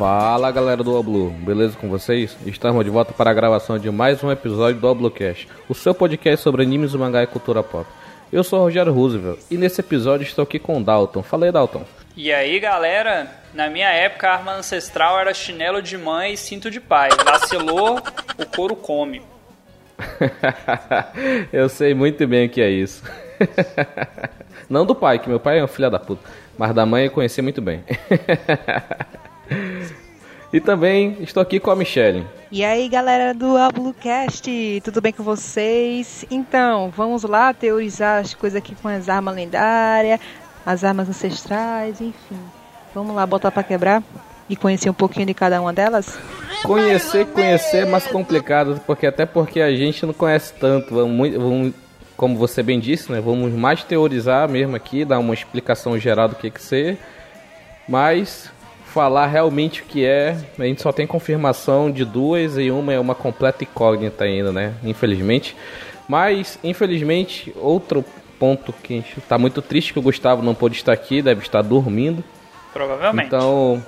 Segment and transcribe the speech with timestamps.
[0.00, 2.34] Fala galera do Oblu, beleza com vocês?
[2.46, 6.42] Estamos de volta para a gravação de mais um episódio do Oblucast, o seu podcast
[6.42, 7.86] sobre animes, mangá e cultura pop.
[8.32, 11.22] Eu sou o Rogério Roosevelt e nesse episódio estou aqui com o Dalton.
[11.22, 11.84] Fala aí, Dalton.
[12.16, 16.70] E aí galera, na minha época a arma ancestral era chinelo de mãe e cinto
[16.70, 17.10] de pai.
[17.22, 17.98] Vacilou,
[18.38, 19.20] o couro come.
[21.52, 23.04] Eu sei muito bem o que é isso.
[24.66, 26.22] Não do pai, que meu pai é um filho da puta,
[26.56, 27.84] mas da mãe eu conheci muito bem.
[30.52, 32.26] E também estou aqui com a Michelle.
[32.50, 36.24] E aí, galera do Ablucast, tudo bem com vocês?
[36.28, 40.18] Então, vamos lá teorizar as coisas aqui com as armas lendárias,
[40.66, 42.38] as armas ancestrais, enfim.
[42.92, 44.02] Vamos lá botar para quebrar
[44.48, 46.18] e conhecer um pouquinho de cada uma delas?
[46.64, 51.74] Conhecer, conhecer é mais complicado, porque até porque a gente não conhece tanto, vamos, vamos
[52.16, 53.20] como você bem disse, né?
[53.20, 56.98] Vamos mais teorizar mesmo aqui, dar uma explicação geral do que que ser,
[57.88, 58.50] mas
[58.90, 60.36] falar realmente o que é.
[60.58, 64.74] A gente só tem confirmação de duas e uma é uma completa incógnita ainda, né?
[64.84, 65.56] Infelizmente.
[66.08, 68.04] Mas, infelizmente, outro
[68.38, 71.42] ponto que a gente está muito triste que o Gustavo não pôde estar aqui, deve
[71.42, 72.24] estar dormindo.
[72.72, 73.26] Provavelmente.
[73.26, 73.84] Então,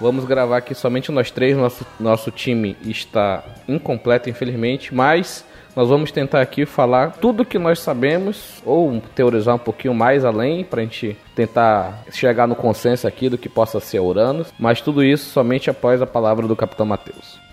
[0.00, 1.56] vamos gravar aqui somente nós três.
[1.56, 7.80] Nosso, nosso time está incompleto, infelizmente, mas nós vamos tentar aqui falar tudo que nós
[7.80, 13.28] sabemos ou teorizar um pouquinho mais além para a gente tentar chegar no consenso aqui
[13.28, 17.49] do que possa ser Uranus, mas tudo isso somente após a palavra do Capitão Mateus.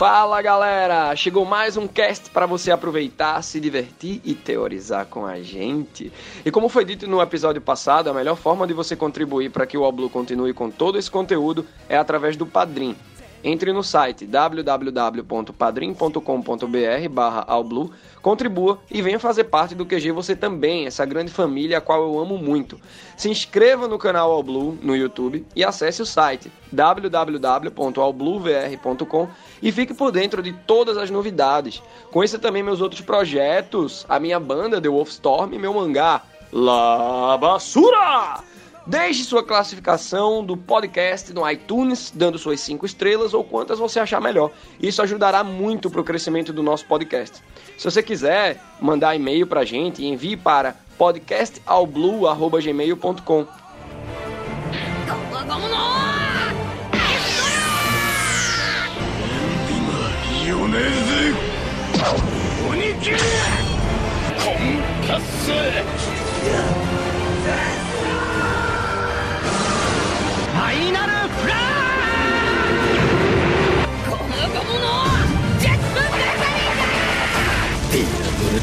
[0.00, 1.14] Fala galera!
[1.14, 6.10] Chegou mais um cast para você aproveitar, se divertir e teorizar com a gente.
[6.42, 9.76] E como foi dito no episódio passado, a melhor forma de você contribuir para que
[9.76, 12.96] o Oblu continue com todo esse conteúdo é através do Padrim.
[13.44, 17.92] Entre no site www.padrim.com.br barra Alblu,
[18.22, 22.18] contribua e venha fazer parte do QG você também, essa grande família a qual eu
[22.18, 22.80] amo muito.
[23.16, 29.28] Se inscreva no canal Alblu no YouTube e acesse o site www.albluvr.com
[29.62, 31.82] e fique por dentro de todas as novidades.
[32.10, 36.22] Conheça também meus outros projetos, a minha banda The Wolfstorm e meu mangá
[36.52, 38.42] La Basura!
[38.86, 44.20] Deixe sua classificação do podcast no iTunes, dando suas 5 estrelas ou quantas você achar
[44.20, 44.50] melhor.
[44.80, 47.42] Isso ajudará muito para o crescimento do nosso podcast.
[47.80, 53.46] Se você quiser mandar e-mail para a gente, envie para podcastalblue.gmail.com.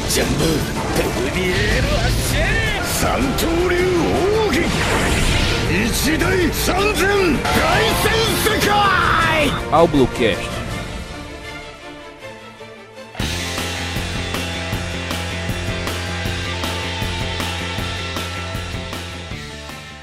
[0.06, 2.38] ジャンボ飛びエロ発進
[2.84, 3.76] 三刀流
[4.12, 4.58] 大義
[5.86, 7.02] 一大三千
[7.42, 7.46] 大
[8.02, 8.10] 戦
[8.44, 8.68] 世界。
[10.16, 10.57] キャ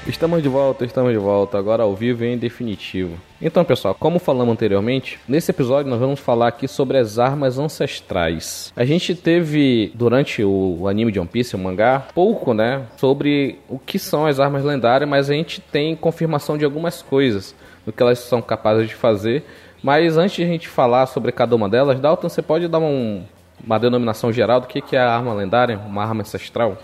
[0.08, 3.18] Estamos de volta, estamos de volta, agora ao vivo e em definitivo.
[3.42, 8.72] Então, pessoal, como falamos anteriormente, nesse episódio nós vamos falar aqui sobre as armas ancestrais.
[8.76, 13.80] A gente teve, durante o anime de One Piece, o mangá, pouco, né, sobre o
[13.80, 17.52] que são as armas lendárias, mas a gente tem confirmação de algumas coisas,
[17.84, 19.42] do que elas são capazes de fazer.
[19.82, 23.24] Mas antes de a gente falar sobre cada uma delas, Dalton, você pode dar um,
[23.62, 26.78] uma denominação geral do que é a arma lendária, uma arma ancestral?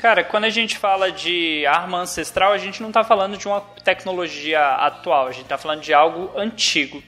[0.00, 3.60] Cara, quando a gente fala de arma ancestral, a gente não está falando de uma
[3.60, 7.02] tecnologia atual, a gente está falando de algo antigo.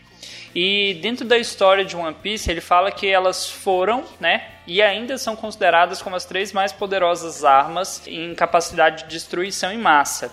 [0.54, 5.16] E dentro da história de One Piece, ele fala que elas foram, né, e ainda
[5.16, 10.30] são consideradas como as três mais poderosas armas em capacidade de destruição em massa.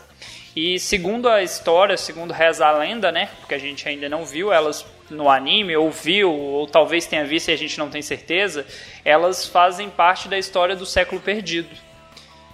[0.54, 4.52] E segundo a história, segundo reza a lenda, né, porque a gente ainda não viu
[4.52, 8.66] elas no anime, ou viu, ou talvez tenha visto e a gente não tem certeza,
[9.06, 11.89] elas fazem parte da história do século perdido.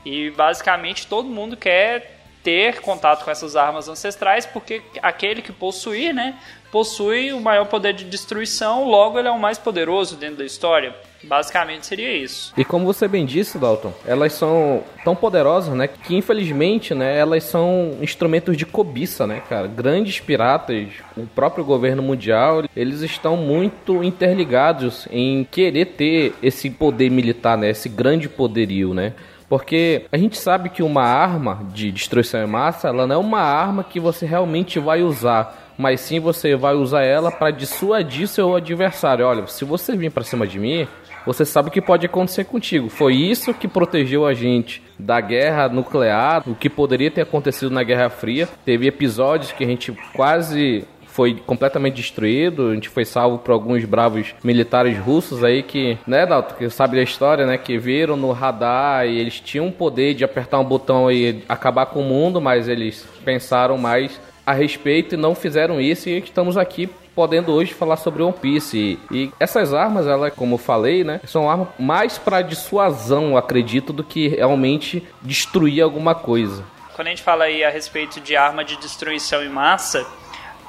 [0.05, 6.13] E basicamente todo mundo quer ter contato com essas armas ancestrais porque aquele que possuir,
[6.13, 6.35] né,
[6.71, 10.93] possui o maior poder de destruição, logo ele é o mais poderoso dentro da história.
[11.23, 12.53] Basicamente seria isso.
[12.55, 17.45] E como você bem disse, Dalton, elas são tão poderosas, né, que infelizmente, né, elas
[17.45, 19.65] são instrumentos de cobiça, né, cara.
[19.65, 20.87] Grandes piratas,
[21.17, 27.71] o próprio governo mundial, eles estão muito interligados em querer ter esse poder militar, né,
[27.71, 29.13] esse grande poderio, né.
[29.47, 33.41] Porque a gente sabe que uma arma de destruição em massa, ela não é uma
[33.41, 38.55] arma que você realmente vai usar, mas sim você vai usar ela para dissuadir seu
[38.55, 39.25] adversário.
[39.25, 40.87] Olha, se você vir para cima de mim,
[41.25, 42.89] você sabe o que pode acontecer contigo.
[42.89, 47.83] Foi isso que protegeu a gente da guerra nuclear, o que poderia ter acontecido na
[47.83, 48.47] Guerra Fria.
[48.63, 52.69] Teve episódios que a gente quase foi completamente destruído.
[52.69, 56.97] A gente foi salvo por alguns bravos militares russos aí que, né, Dalton, que sabe
[56.97, 60.65] da história, né, que viram no radar e eles tinham o poder de apertar um
[60.65, 65.79] botão e acabar com o mundo, mas eles pensaram mais a respeito e não fizeram
[65.79, 68.99] isso e estamos aqui podendo hoje falar sobre One Piece.
[69.09, 74.03] E, essas armas, ela, como eu falei, né, são armas mais para dissuasão, acredito, do
[74.03, 76.61] que realmente destruir alguma coisa.
[76.93, 80.05] Quando a gente fala aí a respeito de arma de destruição em massa,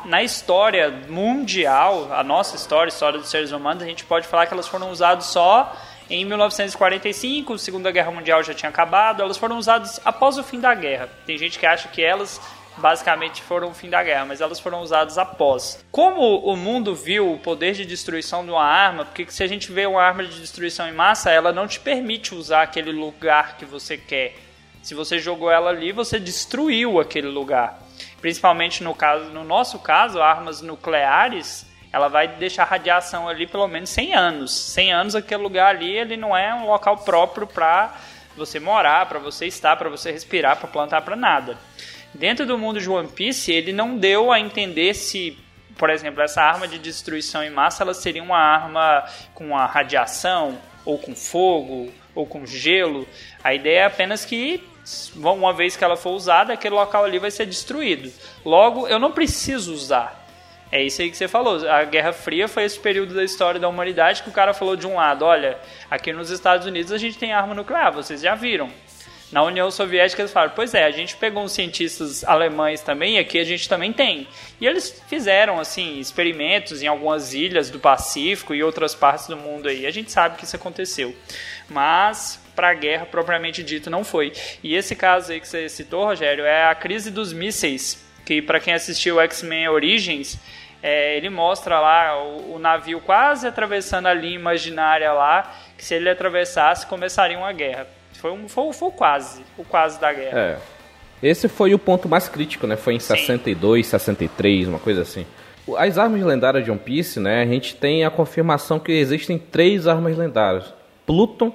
[0.06, 4.46] na história mundial, a nossa história, a história dos seres humanos, a gente pode falar
[4.46, 5.76] que elas foram usadas só
[6.08, 10.60] em 1945, a Segunda Guerra Mundial já tinha acabado, elas foram usadas após o fim
[10.60, 11.08] da guerra.
[11.26, 12.40] Tem gente que acha que elas
[12.76, 15.84] basicamente foram o fim da guerra, mas elas foram usadas após.
[15.90, 19.72] Como o mundo viu o poder de destruição de uma arma, porque se a gente
[19.72, 23.64] vê uma arma de destruição em massa, ela não te permite usar aquele lugar que
[23.64, 24.36] você quer.
[24.82, 27.85] Se você jogou ela ali, você destruiu aquele lugar
[28.26, 33.88] principalmente no caso, no nosso caso, armas nucleares, ela vai deixar radiação ali pelo menos
[33.90, 34.50] 100 anos.
[34.50, 37.94] 100 anos aquele lugar ali, ele não é um local próprio para
[38.36, 41.56] você morar, para você estar, para você respirar, para plantar, para nada.
[42.12, 45.38] Dentro do mundo de One Piece, ele não deu a entender se,
[45.78, 50.58] por exemplo, essa arma de destruição em massa, ela seria uma arma com a radiação,
[50.84, 53.06] ou com fogo, ou com gelo.
[53.44, 54.64] A ideia é apenas que
[55.14, 58.12] uma vez que ela for usada, aquele local ali vai ser destruído.
[58.44, 60.24] Logo, eu não preciso usar.
[60.70, 61.68] É isso aí que você falou.
[61.68, 64.86] A Guerra Fria foi esse período da história da humanidade que o cara falou de
[64.86, 65.58] um lado: olha,
[65.90, 68.70] aqui nos Estados Unidos a gente tem arma nuclear, vocês já viram.
[69.30, 73.18] Na União Soviética eles falaram: pois é, a gente pegou uns cientistas alemães também e
[73.18, 74.26] aqui a gente também tem.
[74.60, 79.68] E eles fizeram assim experimentos em algumas ilhas do Pacífico e outras partes do mundo
[79.68, 79.86] aí.
[79.86, 81.14] A gente sabe que isso aconteceu.
[81.68, 84.32] Mas para a guerra propriamente dito não foi.
[84.64, 88.58] E esse caso aí que você citou, Rogério, é a crise dos mísseis, que para
[88.58, 90.38] quem assistiu X-Men Origins,
[90.82, 95.94] é, ele mostra lá o, o, navio quase atravessando a linha imaginária lá, que se
[95.94, 97.86] ele atravessasse começaria uma guerra.
[98.14, 100.38] Foi, um, foi, foi o quase, o quase da guerra.
[100.38, 100.58] É.
[101.22, 102.76] Esse foi o ponto mais crítico, né?
[102.76, 103.16] Foi em Sim.
[103.16, 105.26] 62, 63, uma coisa assim.
[105.76, 107.42] As armas lendárias de One Piece, né?
[107.42, 110.72] A gente tem a confirmação que existem três armas lendárias:
[111.04, 111.52] Pluton,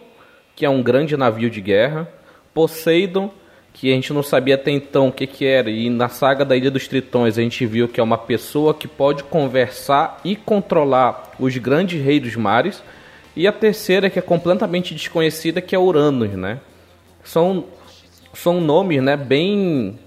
[0.62, 2.08] que é um grande navio de guerra,
[2.54, 3.31] Poseidon,
[3.74, 6.56] que a gente não sabia até então o que, que era, e na saga da
[6.56, 11.31] Ilha dos Tritões a gente viu que é uma pessoa que pode conversar e controlar
[11.40, 12.84] os grandes reis dos mares,
[13.36, 16.60] e a terceira que é completamente desconhecida, que é Uranus, né?
[17.24, 17.66] São,
[18.31, 19.98] são nomes, né, bem,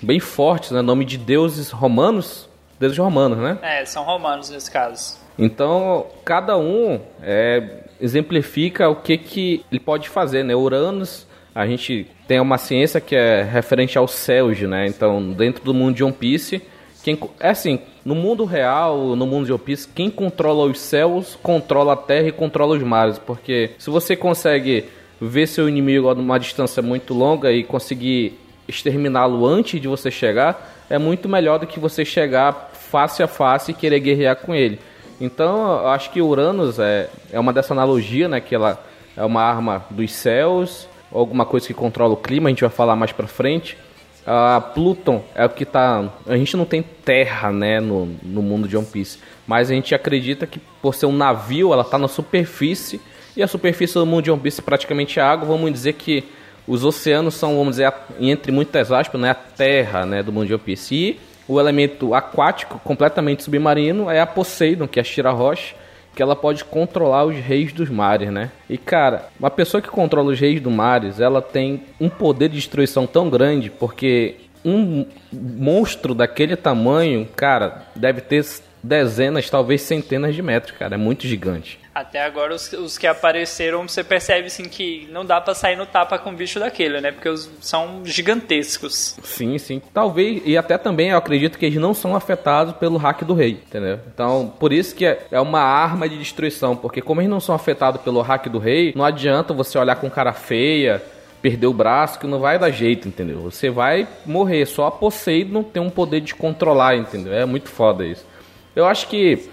[0.00, 0.80] bem fortes, né?
[0.80, 3.58] Nome de deuses romanos, deuses romanos, né?
[3.62, 5.18] É, são romanos nesse caso.
[5.36, 10.54] Então, cada um é exemplifica o que, que ele pode fazer, né?
[10.54, 14.86] Uranus, a gente tem uma ciência que é referente aos céus, né?
[14.86, 16.60] Então, dentro do mundo de One Piece,
[17.02, 21.38] quem, é assim, no mundo real, no mundo de One Piece, quem controla os céus,
[21.42, 24.84] controla a terra e controla os mares, porque se você consegue
[25.18, 30.74] ver seu inimigo a uma distância muito longa e conseguir exterminá-lo antes de você chegar,
[30.90, 34.78] é muito melhor do que você chegar face a face e querer guerrear com ele.
[35.20, 38.40] Então, eu acho que Uranus é, é uma dessa analogia, né?
[38.40, 38.82] Que ela
[39.16, 42.96] é uma arma dos céus, alguma coisa que controla o clima, a gente vai falar
[42.96, 43.78] mais pra frente.
[44.26, 46.10] A Pluton é o que tá.
[46.26, 49.18] A gente não tem terra, né, no, no mundo de One Piece.
[49.46, 53.00] Mas a gente acredita que por ser um navio, ela tá na superfície.
[53.36, 55.46] E a superfície do mundo de One Piece praticamente é água.
[55.46, 56.24] Vamos dizer que
[56.66, 60.54] os oceanos são, vamos dizer, entre muitas aspas, né, a terra né, do mundo de
[60.54, 60.94] One Piece.
[60.94, 65.74] E o elemento aquático completamente submarino é a Poseidon, que é a Shira Roche,
[66.14, 68.50] que ela pode controlar os reis dos mares, né?
[68.70, 72.56] E cara, uma pessoa que controla os reis dos mares, ela tem um poder de
[72.56, 78.44] destruição tão grande, porque um monstro daquele tamanho, cara, deve ter
[78.82, 80.94] dezenas, talvez centenas de metros, cara.
[80.94, 81.78] É muito gigante.
[81.94, 85.86] Até agora, os, os que apareceram, você percebe assim que não dá para sair no
[85.86, 87.12] tapa com um bicho daquele, né?
[87.12, 89.16] Porque os, são gigantescos.
[89.22, 89.80] Sim, sim.
[89.92, 93.62] Talvez, e até também eu acredito que eles não são afetados pelo hack do rei,
[93.64, 94.00] entendeu?
[94.12, 97.54] Então, por isso que é, é uma arma de destruição, porque como eles não são
[97.54, 101.00] afetados pelo hack do rei, não adianta você olhar com cara feia,
[101.40, 103.38] perder o braço, que não vai dar jeito, entendeu?
[103.42, 104.66] Você vai morrer.
[104.66, 107.34] Só a Poseidon tem um poder de controlar, entendeu?
[107.34, 108.26] É muito foda isso.
[108.74, 109.48] Eu acho que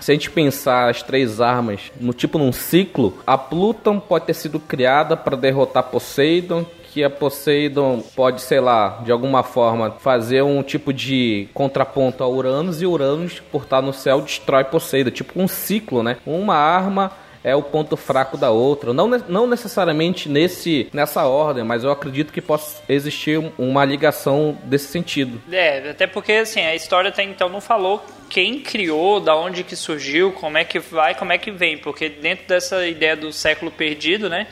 [0.00, 4.34] se a gente pensar as três armas no tipo num ciclo, a Pluton pode ter
[4.34, 10.42] sido criada para derrotar Poseidon, que a Poseidon pode, sei lá, de alguma forma fazer
[10.42, 15.40] um tipo de contraponto a Uranus e Uranus, por estar no céu, destrói Poseidon, tipo
[15.40, 16.16] um ciclo, né?
[16.24, 17.12] Uma arma
[17.46, 18.92] é o ponto fraco da outra.
[18.92, 24.88] Não, não necessariamente nesse, nessa ordem, mas eu acredito que possa existir uma ligação desse
[24.88, 25.40] sentido.
[25.52, 29.76] É, até porque assim, a história até então não falou quem criou, da onde que
[29.76, 33.70] surgiu, como é que vai, como é que vem, porque dentro dessa ideia do século
[33.70, 34.46] perdido, né?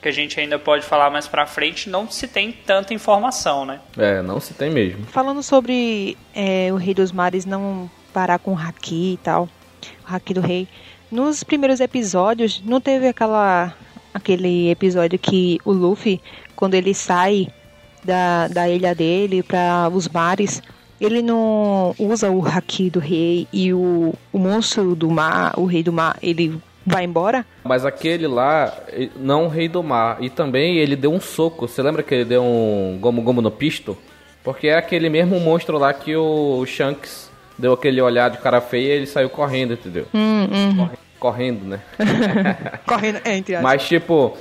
[0.00, 3.80] que a gente ainda pode falar mais pra frente, não se tem tanta informação, né?
[3.98, 5.04] É, não se tem mesmo.
[5.06, 9.48] Falando sobre é, o Rei dos Mares não parar com o Haki e tal,
[10.08, 10.68] o Haki do Rei,
[11.10, 13.74] nos primeiros episódios não teve aquela
[14.14, 16.22] aquele episódio que o Luffy,
[16.54, 17.48] quando ele sai
[18.04, 20.62] da, da ilha dele para os mares,
[21.00, 25.82] ele não usa o haki do rei e o, o monstro do mar, o rei
[25.82, 27.44] do mar, ele vai embora.
[27.64, 28.72] Mas aquele lá,
[29.16, 30.18] não o rei do mar.
[30.20, 31.66] E também ele deu um soco.
[31.66, 33.98] Você lembra que ele deu um gomo gomo no pisto?
[34.44, 38.94] Porque é aquele mesmo monstro lá que o Shanks deu aquele olhar de cara feia
[38.94, 40.06] e ele saiu correndo, entendeu?
[40.14, 40.88] Hum, hum.
[41.18, 41.80] Correndo, né?
[42.86, 44.36] correndo, é, entre Mas tipo,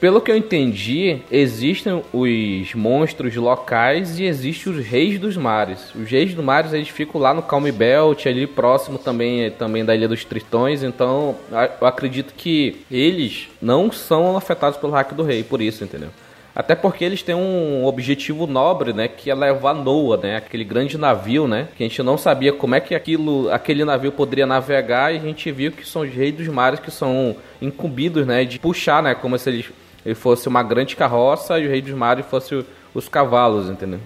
[0.00, 5.94] pelo que eu entendi, existem os monstros locais e existem os reis dos mares.
[5.94, 9.94] Os reis dos mares eles ficam lá no Calm Belt, ali próximo também, também da
[9.94, 10.82] Ilha dos Tritões.
[10.82, 11.36] Então
[11.80, 16.10] eu acredito que eles não são afetados pelo hack do rei, por isso, entendeu?
[16.56, 19.06] Até porque eles têm um objetivo nobre, né?
[19.08, 20.36] Que é levar Noah, né?
[20.36, 21.68] Aquele grande navio, né?
[21.76, 25.20] Que a gente não sabia como é que aquilo, aquele navio poderia navegar e a
[25.20, 28.42] gente viu que são os reis dos mares que são incumbidos, né?
[28.46, 29.14] De puxar, né?
[29.14, 33.68] Como se ele, fosse uma grande carroça e o rei dos mares fosse os cavalos,
[33.68, 34.00] entendeu?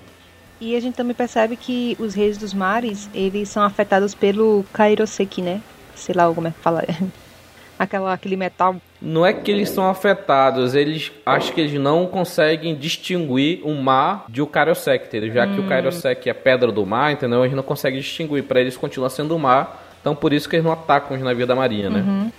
[0.60, 5.40] E a gente também percebe que os reis dos mares, eles são afetados pelo Kairoseki,
[5.40, 5.60] né?
[5.94, 6.82] Sei lá como é que fala.
[7.78, 12.74] Aquela, aquele metal não é que eles são afetados, eles acho que eles não conseguem
[12.74, 15.32] distinguir o mar de o entendeu?
[15.32, 15.54] Já hum.
[15.54, 15.68] que o hum.
[15.68, 17.44] Kairosek é pedra do mar, entendeu?
[17.44, 20.64] Eles não conseguem distinguir, para eles continua sendo o mar, então por isso que eles
[20.64, 22.00] não atacam os navios da marinha, né?
[22.00, 22.32] Uhum.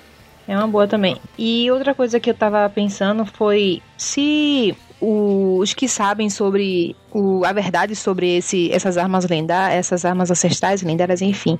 [0.47, 1.17] É uma boa também.
[1.37, 7.51] E outra coisa que eu tava pensando foi se os que sabem sobre o, a
[7.51, 11.59] verdade sobre esse, essas armas lendárias, essas armas ancestrais lendárias, enfim,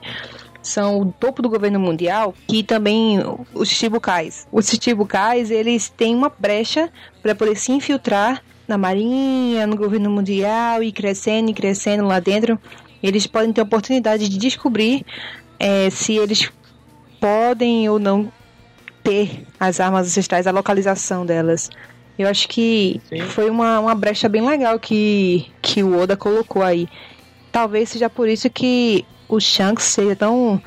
[0.62, 3.20] são o topo do governo mundial, que também
[3.54, 4.48] os Chichibukais.
[4.52, 6.90] Os Chichibukais, eles têm uma brecha
[7.22, 12.60] para poder se infiltrar na marinha, no governo mundial e crescendo e crescendo lá dentro.
[13.02, 15.06] Eles podem ter a oportunidade de descobrir
[15.60, 16.52] é, se eles
[17.20, 18.32] podem ou não
[19.04, 21.70] ter as armas ancestrais, a localização delas.
[22.18, 23.22] Eu acho que Sim.
[23.22, 26.88] foi uma, uma brecha bem legal que, que o Oda colocou aí.
[27.52, 30.62] Talvez seja por isso que o Shanks seja tão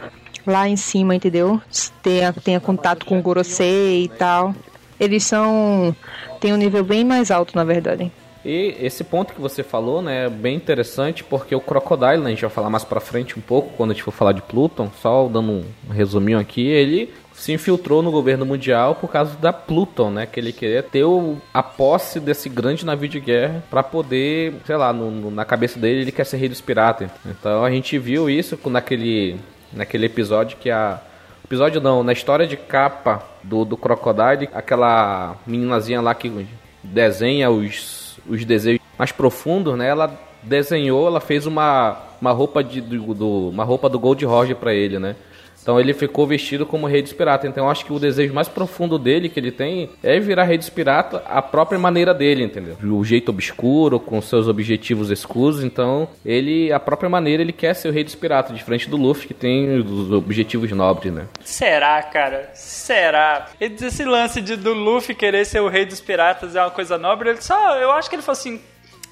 [0.46, 1.60] lá em cima, entendeu?
[2.02, 4.54] Tenha, tenha contato com o Gorosei e tal.
[4.98, 5.94] Eles são.
[6.40, 8.10] tem um nível bem mais alto, na verdade.
[8.44, 12.30] E esse ponto que você falou, né, é bem interessante porque o Crocodile, né, a
[12.30, 14.90] gente vai falar mais pra frente um pouco quando a gente for falar de Pluton,
[15.00, 17.10] só dando um resuminho aqui, ele
[17.44, 20.24] se infiltrou no governo mundial por causa da Pluton, né?
[20.24, 24.76] Que ele queria ter o, a posse desse grande navio de guerra para poder, sei
[24.76, 27.10] lá, no, no, na cabeça dele ele quer ser rei dos piratas.
[27.26, 29.36] Então a gente viu isso naquele,
[29.74, 30.98] naquele episódio que a
[31.44, 36.46] episódio não, na história de capa do, do Crocodile, aquela meninazinha lá que
[36.82, 39.86] desenha os, os desejos mais profundos, né?
[39.86, 44.56] Ela desenhou, ela fez uma, uma roupa de, do, do uma roupa do Gold Roger
[44.56, 45.14] para ele, né?
[45.64, 47.48] Então ele ficou vestido como rei dos piratas.
[47.48, 50.58] Então eu acho que o desejo mais profundo dele que ele tem é virar rei
[50.58, 52.76] dos piratas a própria maneira dele, entendeu?
[52.84, 55.64] O jeito obscuro, com seus objetivos escusos.
[55.64, 59.26] Então ele, a própria maneira, ele quer ser o rei dos piratas, diferente do Luffy
[59.26, 61.26] que tem os objetivos nobres, né?
[61.42, 62.50] Será, cara?
[62.52, 63.48] Será?
[63.58, 67.30] Esse lance de, do Luffy querer ser o rei dos piratas é uma coisa nobre.
[67.30, 68.60] Ele só, eu acho que ele falou assim: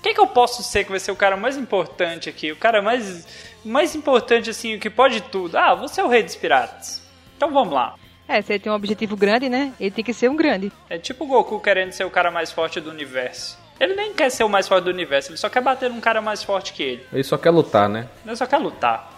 [0.02, 2.50] quem que eu posso ser que vai ser o cara mais importante aqui?
[2.50, 3.26] O cara mais
[3.64, 5.56] mais importante, assim, o que pode tudo.
[5.56, 7.00] Ah, você é o rei dos piratas.
[7.36, 7.94] Então vamos lá.
[8.26, 9.72] É, se ele tem um objetivo grande, né?
[9.78, 10.72] Ele tem que ser um grande.
[10.90, 13.58] É tipo o Goku querendo ser o cara mais forte do universo.
[13.78, 16.20] Ele nem quer ser o mais forte do universo, ele só quer bater num cara
[16.20, 17.06] mais forte que ele.
[17.12, 18.08] Ele só quer lutar, né?
[18.24, 19.10] Ele só quer lutar.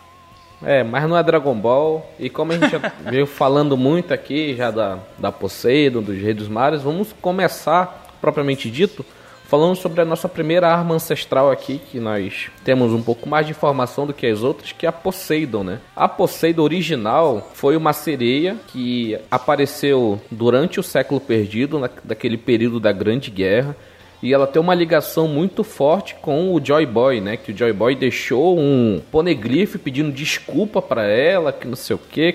[0.62, 2.10] É, mas não é Dragon Ball.
[2.18, 2.78] E como a gente já
[3.10, 8.70] veio falando muito aqui já da, da Poseidon, dos Reis dos Mares, vamos começar, propriamente
[8.70, 9.04] dito,
[9.54, 13.52] falando sobre a nossa primeira arma ancestral aqui, que nós temos um pouco mais de
[13.52, 15.78] informação do que as outras, que é a Poseidon, né?
[15.94, 22.80] A Poseidon original foi uma sereia que apareceu durante o século perdido, na, daquele período
[22.80, 23.76] da Grande Guerra,
[24.20, 27.36] e ela tem uma ligação muito forte com o Joy Boy, né?
[27.36, 31.98] Que o Joy Boy deixou um poneglyph pedindo desculpa para ela, que não sei o
[32.00, 32.34] que,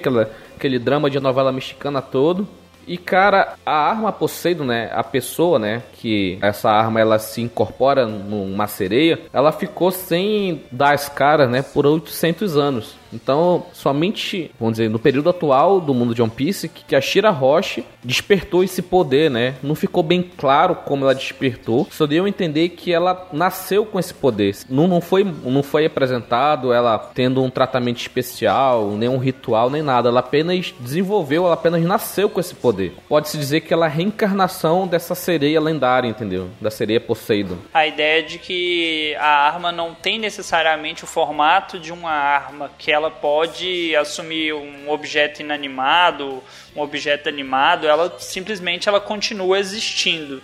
[0.56, 2.48] aquele drama de novela mexicana todo.
[2.90, 8.08] E cara, a arma Poseidon, né, a pessoa, né, que essa arma ela se incorpora
[8.08, 12.96] numa sereia, ela ficou sem dar as caras, né, por 800 anos.
[13.14, 17.30] Então, somente, vamos dizer, no período atual do mundo de One Piece, que a Shira
[17.30, 19.56] Roche despertou esse poder, né?
[19.62, 24.00] Não ficou bem claro como ela despertou, só deu a entender que ela nasceu com
[24.00, 24.56] esse poder.
[24.70, 29.82] Não, não, foi, não foi apresentado ela tendo um tratamento especial, nem um ritual, nem
[29.82, 30.10] nada.
[30.10, 32.94] Ela apenas desenvolveu, ela apenas nasceu com esse poder.
[33.08, 36.50] Pode-se dizer que ela é a reencarnação dessa sereia lendária, entendeu?
[36.60, 37.58] Da sereia Poseidon.
[37.74, 42.92] A ideia de que a arma não tem necessariamente o formato de uma arma, que
[42.92, 46.44] ela pode assumir um objeto inanimado,
[46.76, 50.42] um objeto animado, ela simplesmente ela continua existindo.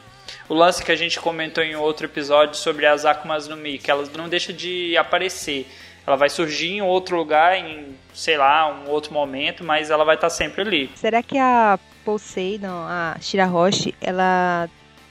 [0.47, 3.89] O lance que a gente comentou em outro episódio sobre as Akumas no Mi, que
[3.89, 5.67] elas não deixam de aparecer.
[6.05, 10.13] Ela vai surgir em outro lugar, em, sei lá, um outro momento, mas ela vai
[10.13, 10.91] estar sempre ali.
[10.93, 14.69] Será que a Poseidon, a Shirahoshi, ela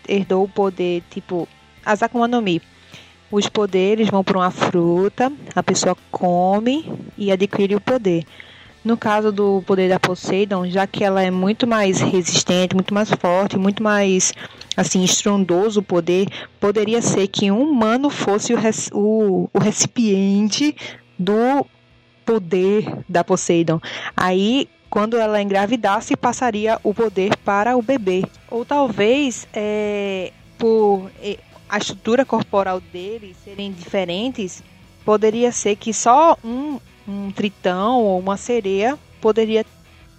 [0.08, 1.48] herdou o poder, tipo,
[1.84, 2.62] as Akuma no Mi?
[3.34, 6.88] Os poderes vão para uma fruta, a pessoa come
[7.18, 8.24] e adquire o poder.
[8.84, 13.10] No caso do poder da Poseidon, já que ela é muito mais resistente, muito mais
[13.10, 14.32] forte, muito mais
[14.76, 16.28] assim estrondoso o poder,
[16.60, 18.58] poderia ser que um humano fosse o,
[18.92, 20.76] o, o recipiente
[21.18, 21.66] do
[22.24, 23.80] poder da Poseidon.
[24.16, 28.22] Aí, quando ela engravidasse, passaria o poder para o bebê.
[28.48, 31.10] Ou talvez, é, por
[31.68, 34.62] a estrutura corporal deles serem diferentes,
[35.04, 39.64] poderia ser que só um um tritão ou uma sereia poderia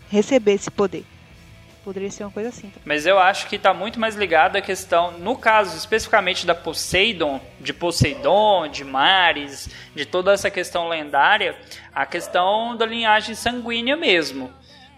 [0.09, 1.03] receber esse poder.
[1.83, 2.71] Poderia ser uma coisa assim.
[2.83, 7.39] Mas eu acho que está muito mais ligado à questão, no caso especificamente da Poseidon,
[7.59, 11.55] de Poseidon, de Mares, de toda essa questão lendária,
[11.93, 14.51] a questão da linhagem sanguínea mesmo.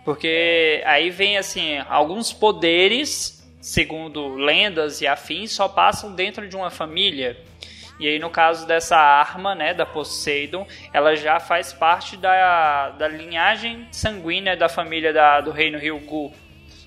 [0.05, 3.36] Porque aí vem assim, alguns poderes,
[3.67, 7.37] segundo lendas e afins, só passam dentro de uma família.
[7.99, 13.09] E aí, no caso dessa arma, né, da Poseidon, ela já faz parte da, da
[13.09, 16.33] linhagem sanguínea da família da, do reino Ryugu.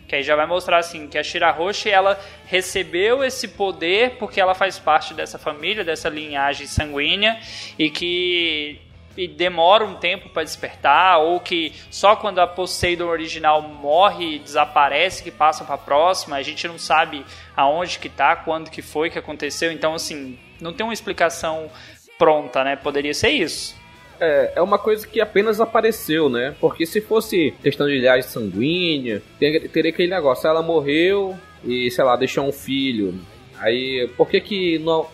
[0.09, 4.55] Que aí já vai mostrar assim que a Shirahoshi ela recebeu esse poder porque ela
[4.55, 7.39] faz parte dessa família, dessa linhagem sanguínea
[7.79, 8.81] e que
[9.17, 14.39] e demora um tempo para despertar, ou que só quando a Poseidon original morre e
[14.39, 17.25] desaparece que passa para a próxima, a gente não sabe
[17.57, 21.71] aonde que tá, quando que foi que aconteceu, então assim, não tem uma explicação
[22.19, 22.77] pronta, né?
[22.77, 23.75] Poderia ser isso.
[24.21, 26.55] É, é uma coisa que apenas apareceu, né?
[26.61, 32.17] Porque se fosse questão de linhagem sanguínea, teria aquele negócio, ela morreu e, sei lá,
[32.17, 33.19] deixou um filho.
[33.59, 35.07] Aí, por que que não,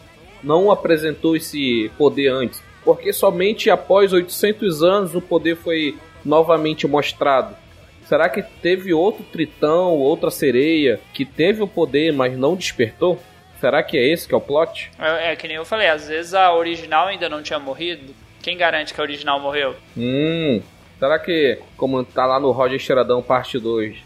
[0.42, 2.65] não apresentou esse poder antes?
[2.86, 7.56] Porque somente após 800 anos o poder foi novamente mostrado.
[8.04, 13.20] Será que teve outro tritão, outra sereia que teve o poder, mas não despertou?
[13.60, 14.92] Será que é esse que é o plot?
[15.00, 18.14] É, é, que nem eu falei, às vezes a original ainda não tinha morrido.
[18.40, 19.74] Quem garante que a original morreu?
[19.96, 20.62] Hum.
[21.00, 23.96] Será que, como tá lá no Roger Cheiradão parte 2,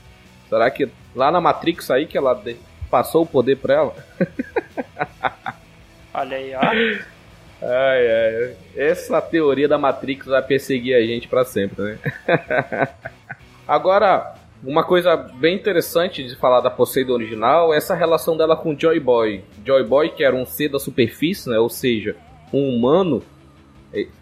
[0.49, 2.43] será que lá na Matrix aí que ela
[2.91, 3.95] passou o poder pra ela?
[6.15, 7.20] Olha aí, ó.
[7.63, 8.57] Ai, ai.
[8.77, 11.99] Essa teoria da Matrix vai perseguir a gente para sempre, né?
[13.69, 18.79] Agora, uma coisa bem interessante de falar da Poseidon original é essa relação dela com
[18.79, 19.45] Joy Boy.
[19.65, 21.59] Joy Boy, que era um ser da superfície, né?
[21.59, 22.17] ou seja,
[22.53, 23.23] um humano,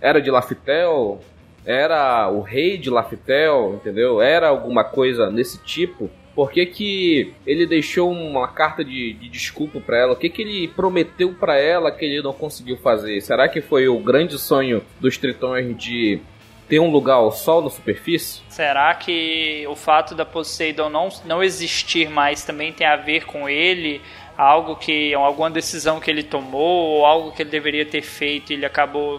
[0.01, 1.21] era de Laftel,
[1.65, 4.23] era o rei de Laftel, entendeu?
[4.23, 6.11] Era alguma coisa nesse tipo.
[6.39, 10.13] Por que, que ele deixou uma carta de, de desculpa para ela?
[10.13, 13.21] O que, que ele prometeu para ela que ele não conseguiu fazer?
[13.23, 16.21] Será que foi o grande sonho dos tritões de
[16.69, 18.41] ter um lugar ao sol na superfície?
[18.49, 23.49] Será que o fato da Poseidon não, não existir mais também tem a ver com
[23.49, 24.01] ele?
[24.37, 25.13] Algo que.
[25.15, 29.19] alguma decisão que ele tomou, ou algo que ele deveria ter feito e ele acabou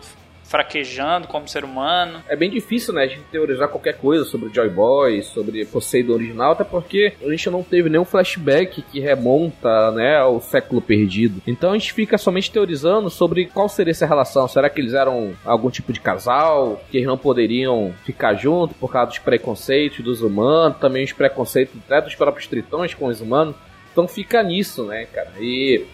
[0.49, 2.23] fraquejando como ser humano.
[2.27, 6.53] É bem difícil, né, a gente teorizar qualquer coisa sobre Joy Boy, sobre Poseidon original,
[6.53, 11.39] até porque a gente não teve nenhum flashback que remonta, né, ao século perdido.
[11.45, 14.47] Então a gente fica somente teorizando sobre qual seria essa relação.
[14.47, 18.91] Será que eles eram algum tipo de casal, que eles não poderiam ficar juntos por
[18.91, 23.55] causa dos preconceitos dos humanos, também os preconceitos até dos próprios tritões com os humanos.
[23.91, 25.33] Então fica nisso, né, cara?
[25.39, 25.85] E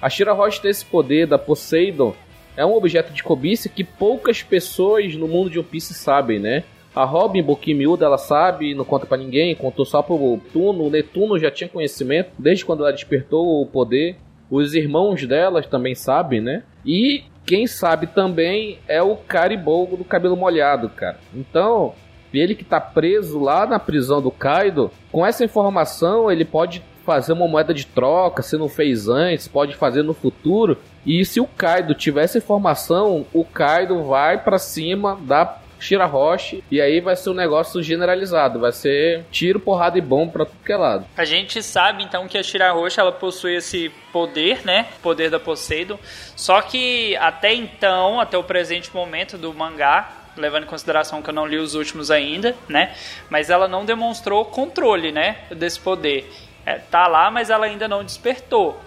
[0.00, 2.14] a Shira Roche tem esse poder da Poseidon
[2.56, 6.64] é um objeto de cobiça que poucas pessoas no mundo de One Piece sabem, né?
[6.94, 10.84] A Robin, boquinha miúda, ela sabe, não conta para ninguém, contou só pro Tuno.
[10.84, 14.16] O Netuno já tinha conhecimento desde quando ela despertou o poder.
[14.48, 16.62] Os irmãos delas também sabem, né?
[16.86, 21.18] E quem sabe também é o Caribou do cabelo molhado, cara.
[21.34, 21.94] Então,
[22.32, 27.32] ele que tá preso lá na prisão do Kaido, com essa informação ele pode fazer
[27.32, 30.78] uma moeda de troca, se não fez antes, pode fazer no futuro.
[31.04, 36.64] E se o Kaido tiver essa informação, o Kaido vai para cima da Shira Roche,
[36.70, 40.64] e aí vai ser um negócio generalizado, vai ser tiro, porrada e bomba pra tudo
[40.64, 41.04] que é lado.
[41.14, 44.86] A gente sabe então que a Shira Roche ela possui esse poder, né?
[45.02, 45.98] Poder da Poseidon.
[46.34, 51.34] Só que até então, até o presente momento do mangá, levando em consideração que eu
[51.34, 52.94] não li os últimos ainda, né?
[53.28, 55.36] Mas ela não demonstrou controle, né?
[55.50, 56.30] Desse poder.
[56.66, 58.78] É, tá lá, mas ela ainda não despertou.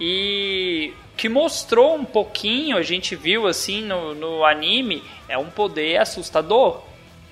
[0.00, 5.98] E que mostrou um pouquinho, a gente viu assim no, no anime, é um poder
[5.98, 6.82] assustador.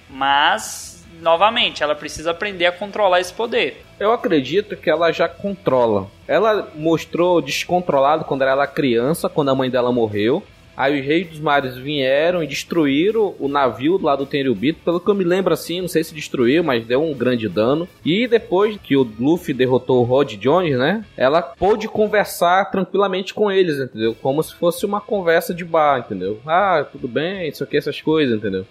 [0.08, 3.84] Mas, novamente, ela precisa aprender a controlar esse poder.
[3.98, 6.08] Eu acredito que ela já controla.
[6.26, 10.42] Ela mostrou descontrolado quando ela era criança, quando a mãe dela morreu.
[10.76, 14.80] Aí os reis dos mares vieram e destruíram o navio lá do Tenryubito.
[14.84, 17.88] Pelo que eu me lembro assim, não sei se destruiu, mas deu um grande dano.
[18.04, 21.04] E depois que o Luffy derrotou o Rod Jones, né?
[21.16, 24.16] Ela pôde conversar tranquilamente com eles, entendeu?
[24.22, 26.40] Como se fosse uma conversa de bar, entendeu?
[26.46, 28.66] Ah, tudo bem, isso aqui, essas coisas, entendeu?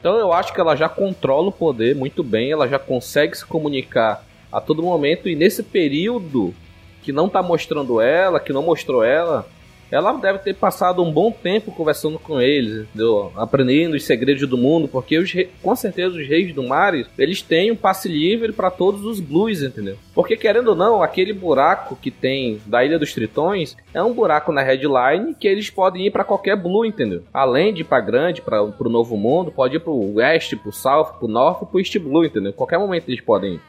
[0.00, 3.44] Então eu acho que ela já controla o poder muito bem, ela já consegue se
[3.44, 6.54] comunicar a todo momento e nesse período
[7.02, 9.46] que não tá mostrando ela, que não mostrou ela,
[9.90, 13.32] ela deve ter passado um bom tempo conversando com eles, entendeu?
[13.36, 17.70] aprendendo os segredos do mundo, porque os com certeza os reis do mar, eles têm
[17.70, 19.96] um passe livre para todos os blues, entendeu?
[20.14, 24.52] Porque querendo ou não, aquele buraco que tem da Ilha dos Tritões é um buraco
[24.52, 27.22] na headline que eles podem ir para qualquer blue, entendeu?
[27.32, 30.68] Além de ir para grande, para o novo mundo, pode ir para o west, para
[30.68, 32.52] o south, para o north, para o east blue, entendeu?
[32.52, 33.60] Qualquer momento eles podem ir.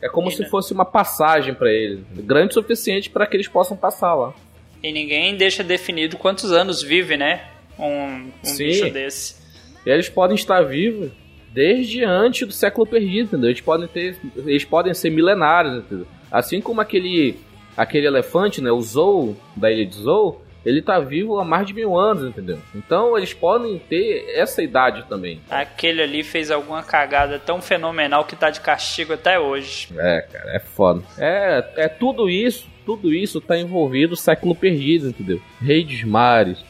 [0.00, 0.48] É como se né?
[0.48, 4.32] fosse uma passagem para eles, grande o suficiente para que eles possam passar lá.
[4.82, 7.44] E ninguém deixa definido quantos anos vive, né?
[7.78, 9.36] Um, um bicho desse.
[9.84, 11.10] E eles podem estar vivos
[11.52, 13.50] desde antes do século perdido, entendeu?
[13.50, 14.16] Eles podem ter.
[14.36, 16.06] Eles podem ser milenários, entendeu?
[16.30, 17.36] Assim como aquele.
[17.76, 18.70] aquele elefante, né?
[18.70, 22.58] O Zou, da ilha de Zou, ele tá vivo há mais de mil anos, entendeu?
[22.74, 25.40] Então eles podem ter essa idade também.
[25.48, 29.88] Aquele ali fez alguma cagada tão fenomenal que tá de castigo até hoje.
[29.96, 31.02] É, cara, é foda.
[31.16, 35.42] É, é tudo isso tudo isso está envolvido século perdido, entendeu?
[35.60, 36.64] Rei dos mares,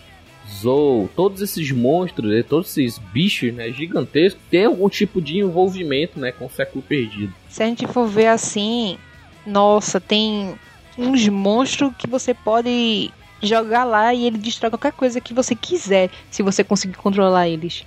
[0.50, 6.18] Zou, todos esses monstros, né, todos esses bichos né, gigantescos, têm algum tipo de envolvimento
[6.18, 7.32] né, com o século perdido.
[7.48, 8.98] Se a gente for ver assim,
[9.46, 10.56] nossa, tem
[10.98, 16.10] uns monstros que você pode jogar lá e ele destrói qualquer coisa que você quiser,
[16.32, 17.86] se você conseguir controlar eles.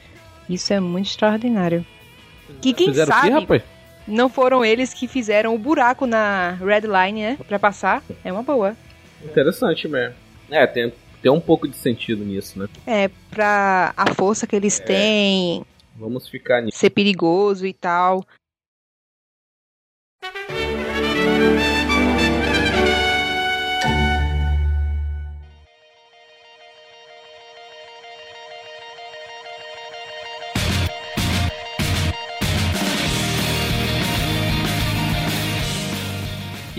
[0.49, 1.85] Isso é muito extraordinário.
[2.61, 3.29] Que quem Fizeram sabe.
[3.29, 3.63] O rapaz?
[4.07, 7.37] Não foram eles que fizeram o buraco na red line, né?
[7.47, 8.03] Pra passar.
[8.23, 8.75] É uma boa.
[9.23, 10.15] Interessante mesmo.
[10.49, 12.67] É, tem, tem um pouco de sentido nisso, né?
[12.85, 14.83] É, pra a força que eles é.
[14.83, 15.65] têm.
[15.95, 16.77] Vamos ficar nisso.
[16.77, 18.25] Ser perigoso e tal.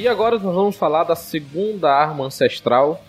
[0.03, 3.01] E agora nós vamos falar da segunda arma ancestral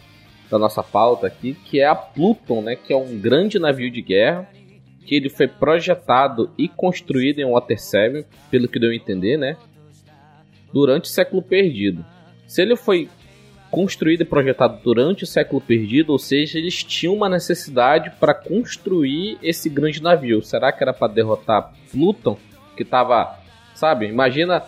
[0.48, 4.00] da nossa pauta aqui, que é a Pluton, né, que é um grande navio de
[4.00, 4.48] guerra,
[5.04, 9.58] que ele foi projetado e construído em Water 7, pelo que deu a entender, né,
[10.72, 12.06] durante o século perdido.
[12.46, 13.10] Se ele foi
[13.72, 19.40] construído e projetado durante o século perdido, ou seja, eles tinham uma necessidade para construir
[19.42, 20.44] esse grande navio.
[20.44, 22.38] Será que era para derrotar Pluton,
[22.78, 23.40] que estava,
[23.74, 24.06] sabe?
[24.06, 24.64] Imagina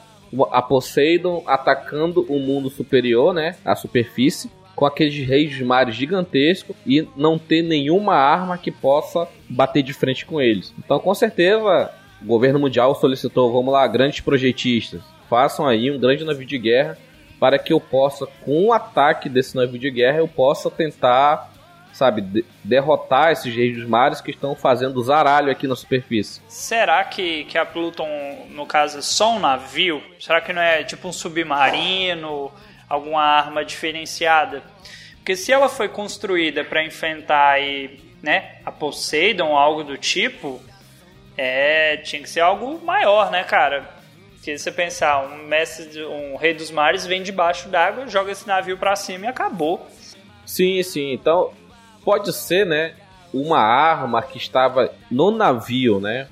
[0.52, 3.56] a Poseidon atacando o mundo superior, né?
[3.64, 9.28] A superfície, com aqueles reis dos mares gigantescos e não ter nenhuma arma que possa
[9.50, 10.74] bater de frente com eles.
[10.78, 16.26] Então, com certeza, o governo mundial solicitou, vamos lá, grandes projetistas, façam aí um grande
[16.26, 16.98] navio de guerra
[17.40, 21.54] para que eu possa, com o ataque desse navio de guerra, eu possa tentar
[21.96, 26.42] sabe, de derrotar esses reis dos mares que estão fazendo zaralho aqui na superfície.
[26.48, 30.04] Será que, que a Pluton, no caso, é só um navio?
[30.20, 32.52] Será que não é tipo um submarino,
[32.90, 34.62] alguma arma diferenciada?
[35.16, 40.62] Porque se ela foi construída para enfrentar aí, né, a Poseidon ou algo do tipo,
[41.38, 43.90] é, tinha que ser algo maior, né, cara?
[44.34, 48.78] Porque você pensar, um mestre, um rei dos mares vem debaixo d'água, joga esse navio
[48.78, 49.88] para cima e acabou.
[50.46, 51.14] Sim, sim.
[51.14, 51.52] Então,
[52.06, 52.94] pode ser, né,
[53.34, 56.28] uma arma que estava no navio, né?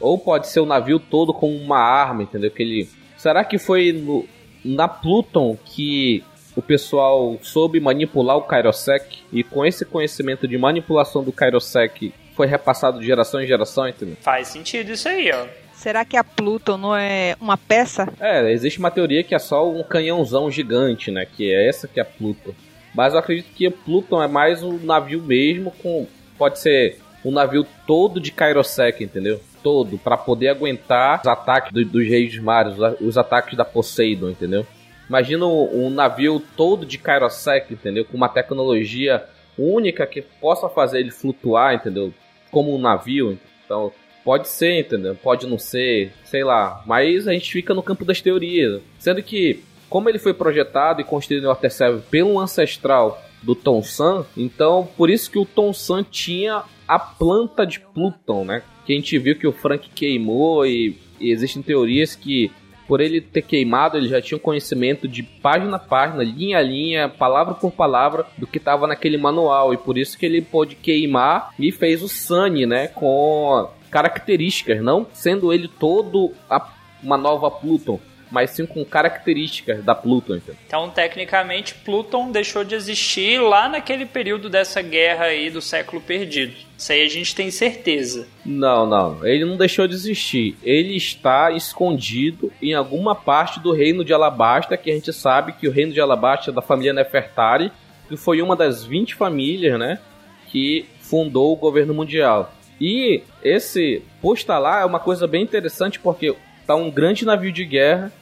[0.00, 2.50] Ou pode ser o navio todo com uma arma, entendeu?
[2.50, 2.88] Que ele...
[3.16, 4.26] Será que foi no,
[4.64, 6.24] na Pluton que
[6.56, 12.46] o pessoal soube manipular o Kairosek e com esse conhecimento de manipulação do Kairosek foi
[12.46, 14.16] repassado de geração em geração, entendeu?
[14.20, 15.46] Faz sentido isso aí, ó.
[15.72, 18.12] Será que a Pluton não é uma peça?
[18.18, 21.24] É, existe uma teoria que é só um canhãozão gigante, né?
[21.24, 22.52] Que é essa que é a Pluton.
[22.98, 26.04] Mas eu acredito que Pluton é mais um navio mesmo, com
[26.36, 29.40] pode ser um navio todo de Kairosek, entendeu?
[29.62, 34.30] todo para poder aguentar os ataques do, dos reis dos mares, os ataques da Poseidon,
[34.30, 34.66] entendeu?
[35.08, 38.04] Imagina um, um navio todo de Kairosek, entendeu?
[38.04, 39.24] Com uma tecnologia
[39.56, 42.12] única que possa fazer ele flutuar, entendeu?
[42.50, 43.38] Como um navio.
[43.64, 43.92] Então,
[44.24, 45.14] pode ser, entendeu?
[45.14, 46.82] Pode não ser, sei lá.
[46.84, 48.82] Mas a gente fica no campo das teorias.
[48.98, 53.82] Sendo que, como ele foi projetado e construído no Water 7 pelo ancestral do Tom
[53.82, 58.62] San, então por isso que o Tom San tinha a planta de Pluton, né?
[58.84, 62.50] Que a gente viu que o Frank queimou e, e existem teorias que
[62.88, 66.62] por ele ter queimado, ele já tinha um conhecimento de página a página, linha a
[66.62, 69.74] linha, palavra por palavra do que estava naquele manual.
[69.74, 75.06] E por isso que ele pôde queimar e fez o Sunny, né, com características, não
[75.12, 76.66] sendo ele todo a,
[77.02, 80.36] uma nova Pluton, mas sim com características da Pluton.
[80.36, 80.54] Então.
[80.66, 86.54] então, tecnicamente, Pluton deixou de existir lá naquele período dessa guerra aí do século perdido.
[86.76, 88.28] Isso aí a gente tem certeza.
[88.44, 89.26] Não, não.
[89.26, 90.56] Ele não deixou de existir.
[90.62, 95.66] Ele está escondido em alguma parte do reino de Alabasta, que a gente sabe que
[95.66, 97.72] o reino de Alabasta é da família Nefertari,
[98.08, 99.98] que foi uma das 20 famílias, né,
[100.46, 102.54] que fundou o governo mundial.
[102.80, 106.34] E esse posto lá é uma coisa bem interessante porque
[106.68, 108.12] tá um grande navio de guerra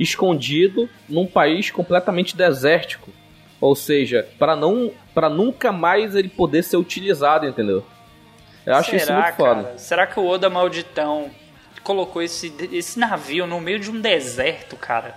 [0.00, 3.10] escondido num país completamente desértico.
[3.60, 7.84] Ou seja, para não para nunca mais ele poder ser utilizado, entendeu?
[8.64, 9.62] Eu acho Será, isso muito foda.
[9.64, 9.78] Cara?
[9.78, 11.30] Será que o Oda Malditão
[11.82, 15.16] colocou esse, esse navio no meio de um deserto, cara?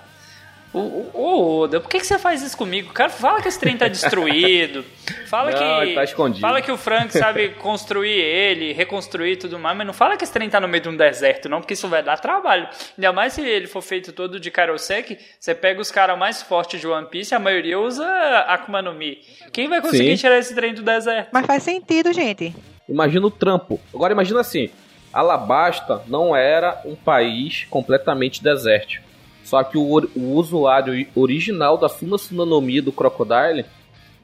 [0.73, 2.93] Ô, Oda, por que, que você faz isso comigo?
[2.93, 4.85] Cara, fala que esse trem tá destruído.
[5.27, 5.93] Fala não, que.
[5.93, 6.39] Tá escondido.
[6.39, 10.31] Fala que o Frank sabe construir ele, reconstruir tudo mais, mas não fala que esse
[10.31, 12.69] trem tá no meio de um deserto, não, porque isso vai dar trabalho.
[12.97, 16.79] Ainda mais se ele for feito todo de Karosek, você pega os caras mais fortes
[16.79, 18.05] de One Piece, a maioria usa
[18.47, 19.19] Akuma no Mi.
[19.51, 20.21] Quem vai conseguir Sim.
[20.21, 21.29] tirar esse trem do deserto?
[21.33, 22.55] Mas faz sentido, gente.
[22.87, 23.77] Imagina o trampo.
[23.93, 24.69] Agora imagina assim:
[25.11, 29.10] Alabasta não era um país completamente desértico
[29.43, 29.83] só que o,
[30.15, 33.65] o usuário original da Suna Sunanomi do Crocodile,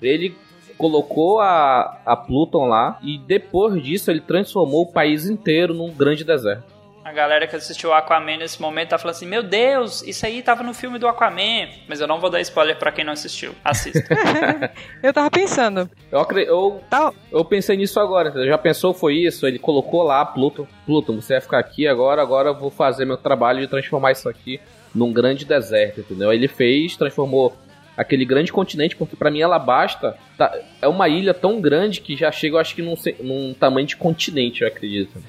[0.02, 0.36] ele
[0.78, 6.24] colocou a, a Pluton lá e depois disso ele transformou o país inteiro num grande
[6.24, 6.78] deserto.
[7.04, 10.44] A galera que assistiu o Aquaman nesse momento tá falando assim: Meu Deus, isso aí
[10.44, 11.70] tava no filme do Aquaman.
[11.88, 13.56] Mas eu não vou dar spoiler para quem não assistiu.
[13.64, 14.04] Assista.
[15.02, 15.90] eu tava pensando.
[16.12, 17.14] Eu, eu, tá.
[17.32, 18.46] eu pensei nisso agora.
[18.46, 19.48] Já pensou foi isso?
[19.48, 20.68] Ele colocou lá Pluton.
[20.86, 22.22] Pluton, você vai ficar aqui agora.
[22.22, 24.60] Agora eu vou fazer meu trabalho de transformar isso aqui
[24.94, 26.32] num grande deserto, entendeu?
[26.32, 27.56] Ele fez, transformou
[27.96, 32.32] aquele grande continente, porque para mim Alabasta tá, é uma ilha tão grande que já
[32.32, 35.22] chega, eu acho que num, num tamanho de continente, eu acredito.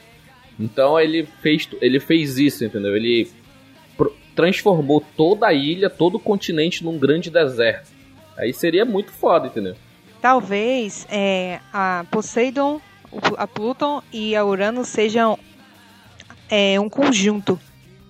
[0.61, 2.95] Então ele fez, ele fez isso, entendeu?
[2.97, 3.31] Ele
[4.35, 7.91] transformou toda a ilha, todo o continente num grande deserto.
[8.37, 9.75] Aí seria muito foda, entendeu?
[10.21, 12.81] Talvez é, a Poseidon,
[13.37, 15.39] a Pluton e a Urano sejam
[16.49, 17.59] é, um conjunto.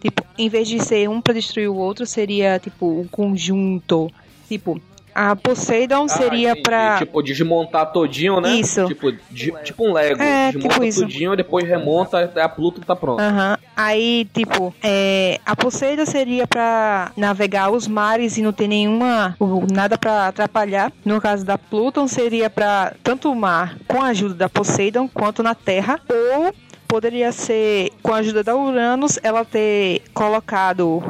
[0.01, 4.11] Tipo, em vez de ser um para destruir o outro, seria tipo um conjunto.
[4.49, 4.81] Tipo,
[5.19, 6.63] a Poseidon ah, seria entendi.
[6.63, 6.99] pra.
[6.99, 8.55] Tipo, desmontar todinho, né?
[8.55, 8.87] Isso.
[8.87, 10.23] Tipo, de, tipo um Lego.
[10.23, 11.01] É, Desmonta tipo isso.
[11.01, 13.21] todinho, depois remonta até a Pluto tá pronto.
[13.21, 13.51] Aham.
[13.51, 13.69] Uhum.
[13.77, 19.37] Aí, tipo, é, a Poseidon seria pra navegar os mares e não ter nenhuma.
[19.73, 20.93] nada pra atrapalhar.
[21.05, 25.43] No caso da Pluton, seria pra tanto o mar com a ajuda da Poseidon quanto
[25.43, 26.01] na terra.
[26.09, 26.55] Ou
[26.89, 31.03] poderia ser, com a ajuda da Uranus, ela ter colocado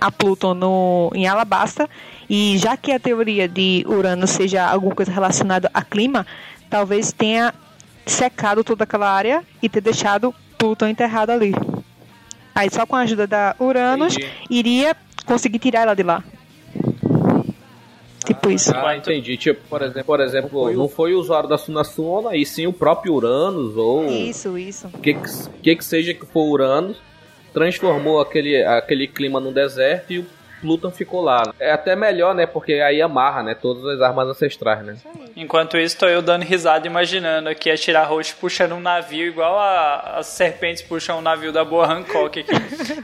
[0.00, 1.90] a Pluton no, em Alabasta.
[2.30, 6.26] E já que a teoria de Urano seja alguma coisa relacionada a clima,
[6.70, 7.52] talvez tenha
[8.06, 11.52] secado toda aquela área e ter deixado Pluton enterrado ali.
[12.54, 14.32] Aí só com a ajuda da Uranus Entendi.
[14.50, 16.22] iria conseguir tirar ela de lá.
[18.24, 18.72] Tipo isso.
[18.74, 19.36] Ah, entendi.
[19.36, 22.72] Tipo, por exemplo, por exemplo foi não foi o usuário da Sunasuna, e sim o
[22.72, 24.06] próprio Uranus, ou.
[24.06, 24.88] Isso, isso.
[24.88, 25.16] O que,
[25.62, 26.98] que, que seja que for Uranus,
[27.52, 30.26] transformou aquele, aquele clima num deserto e o
[30.60, 31.54] Pluton ficou lá.
[31.58, 32.46] É até melhor, né?
[32.46, 33.54] Porque aí amarra, né?
[33.54, 34.96] Todas as armas ancestrais, né?
[35.36, 39.58] Enquanto isso, tô eu dando risada imaginando aqui a Tirar Roxo puxando um navio igual
[39.58, 42.50] a, as serpentes puxam um navio da boa Hancock aqui.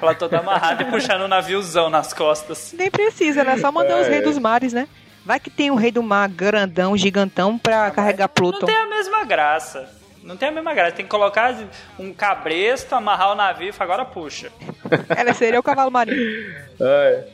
[0.00, 2.74] Ela toda amarrada e puxando um naviozão nas costas.
[2.76, 3.56] Nem precisa, né?
[3.56, 4.02] Só mandar é.
[4.02, 4.88] os reis dos mares, né?
[5.24, 8.60] Vai que tem um rei do mar grandão, gigantão pra ah, carregar Pluton.
[8.60, 9.88] Não tem a mesma graça.
[10.22, 10.92] Não tem a mesma graça.
[10.92, 11.54] Tem que colocar
[11.98, 14.52] um cabresto, amarrar o navio e falar, agora puxa.
[15.16, 16.54] Ela seria o cavalo marinho.
[16.78, 17.24] É,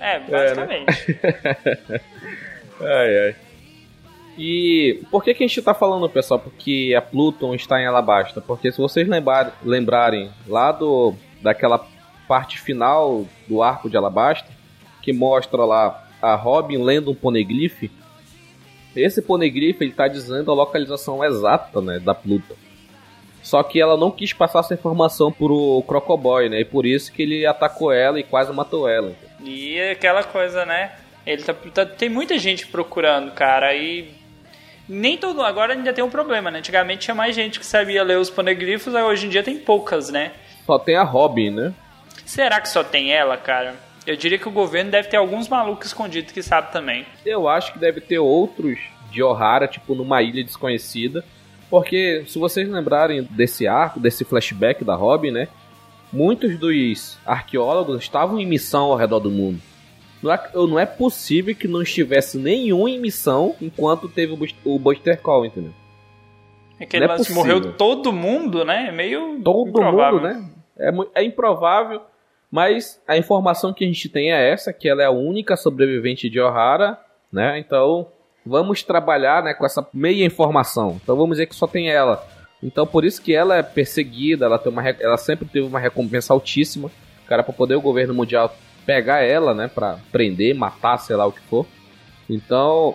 [0.00, 1.18] é basicamente.
[1.22, 2.00] É, né?
[2.80, 3.36] ai, ai.
[4.36, 6.40] E por que, que a gente está falando, pessoal?
[6.40, 8.40] Porque a Pluton está em Alabasta.
[8.40, 11.86] Porque se vocês lembrar, lembrarem lá do daquela
[12.26, 14.48] parte final do arco de Alabasta,
[15.02, 17.84] que mostra lá a Robin lendo um poneglyph,
[18.96, 22.56] esse poneglyph ele está dizendo a localização exata né, da Pluto.
[23.42, 26.60] Só que ela não quis passar essa informação pro Crocoboy, né?
[26.60, 29.12] E por isso que ele atacou ela e quase matou ela.
[29.44, 30.92] E aquela coisa, né?
[31.26, 34.08] Ele tá, tá, tem muita gente procurando, cara, e
[34.88, 35.42] nem todo.
[35.42, 36.60] Agora ainda tem um problema, né?
[36.60, 40.32] Antigamente tinha mais gente que sabia ler os paneglifos, hoje em dia tem poucas, né?
[40.64, 41.74] Só tem a Robin, né?
[42.24, 43.74] Será que só tem ela, cara?
[44.06, 47.06] Eu diria que o governo deve ter alguns malucos escondidos que sabe também.
[47.24, 48.78] Eu acho que deve ter outros
[49.10, 51.24] de Ohara, tipo numa ilha desconhecida.
[51.70, 55.48] Porque se vocês lembrarem desse arco, desse flashback da Robin, né?
[56.12, 59.60] Muitos dos arqueólogos estavam em missão ao redor do mundo.
[60.22, 64.32] Não é, não é possível que não estivesse nenhum em missão enquanto teve
[64.64, 65.72] o, Buster Call, entendeu?
[66.80, 68.86] Aquele é lance é morreu todo mundo, né?
[68.88, 70.20] É meio todo improvável.
[70.20, 70.50] mundo, né?
[70.78, 72.00] É, é improvável,
[72.54, 76.30] mas a informação que a gente tem é essa, que ela é a única sobrevivente
[76.30, 76.96] de Ohara,
[77.32, 77.58] né?
[77.58, 78.06] Então,
[78.46, 81.00] vamos trabalhar, né, com essa meia informação.
[81.02, 82.24] Então, vamos dizer que só tem ela.
[82.62, 86.32] Então, por isso que ela é perseguida, ela tem uma ela sempre teve uma recompensa
[86.32, 86.92] altíssima.
[87.26, 88.54] Cara, para poder o governo mundial
[88.86, 91.66] pegar ela, né, para prender, matar, sei lá o que for.
[92.30, 92.94] Então,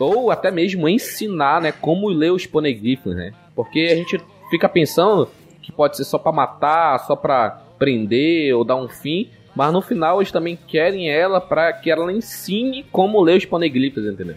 [0.00, 3.32] ou até mesmo ensinar, né, como ler os poneglyphs, né?
[3.54, 5.30] Porque a gente fica pensando
[5.62, 9.80] que pode ser só para matar, só para prender ou dar um fim, mas no
[9.80, 14.34] final eles também querem ela para que ela ensine como ler os poneglyphs, entendeu?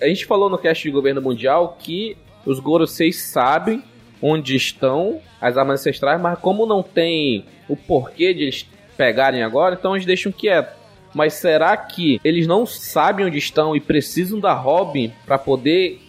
[0.00, 3.82] A gente falou no cast de governo mundial que os Goroseis sabem
[4.20, 8.66] onde estão as armas ancestrais, mas como não tem o porquê de eles
[8.96, 10.78] pegarem agora, então eles deixam quieto.
[11.14, 16.00] Mas será que eles não sabem onde estão e precisam da Robin para poder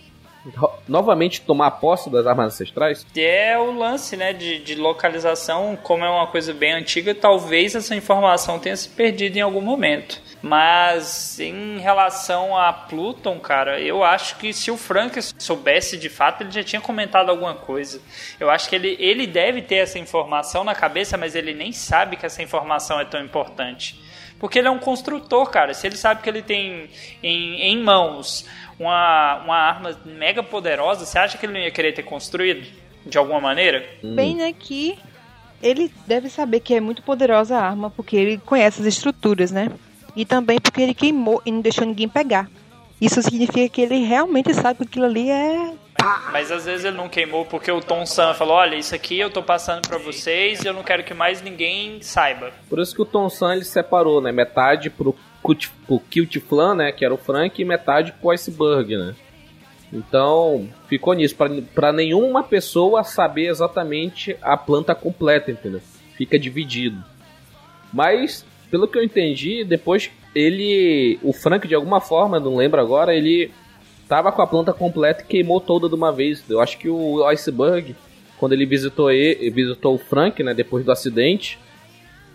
[0.88, 3.06] novamente tomar posse das armas ancestrais?
[3.16, 7.96] É o lance, né, de, de, localização, como é uma coisa bem antiga, talvez essa
[7.96, 10.22] informação tenha se perdido em algum momento.
[10.42, 16.42] Mas em relação a Pluton, cara, eu acho que se o Frank soubesse de fato,
[16.42, 18.02] ele já tinha comentado alguma coisa.
[18.40, 22.16] Eu acho que ele, ele deve ter essa informação na cabeça, mas ele nem sabe
[22.16, 24.02] que essa informação é tão importante.
[24.42, 25.72] Porque ele é um construtor, cara.
[25.76, 26.90] Se ele sabe que ele tem
[27.22, 28.44] em, em mãos
[28.80, 32.68] uma, uma arma mega poderosa, você acha que ele não ia querer ter construído?
[33.06, 33.88] De alguma maneira?
[34.04, 34.98] Bem, né, que
[35.62, 39.70] ele deve saber que é muito poderosa a arma, porque ele conhece as estruturas, né?
[40.16, 42.50] E também porque ele queimou e não deixou ninguém pegar.
[43.00, 45.74] Isso significa que ele realmente sabe que aquilo ali é.
[46.32, 49.30] Mas às vezes ele não queimou porque o Tom Sam falou: olha, isso aqui eu
[49.30, 52.52] tô passando para vocês e eu não quero que mais ninguém saiba.
[52.70, 54.32] Por isso que o Tom Sam ele separou, né?
[54.32, 55.16] Metade pro,
[55.86, 56.92] pro Kilt Flan, né?
[56.92, 59.16] Que era o Frank, e metade pro Iceberg, né?
[59.94, 61.36] Então, ficou nisso,
[61.76, 65.82] para nenhuma pessoa saber exatamente a planta completa, entendeu?
[66.16, 67.04] Fica dividido.
[67.92, 71.20] Mas pelo que eu entendi, depois ele.
[71.22, 73.52] O Frank, de alguma forma, não lembro agora, ele
[74.12, 76.44] tava com a planta completa e queimou toda de uma vez.
[76.50, 77.96] Eu acho que o Iceberg,
[78.38, 81.58] quando ele visitou ele, visitou o Frank, né, depois do acidente,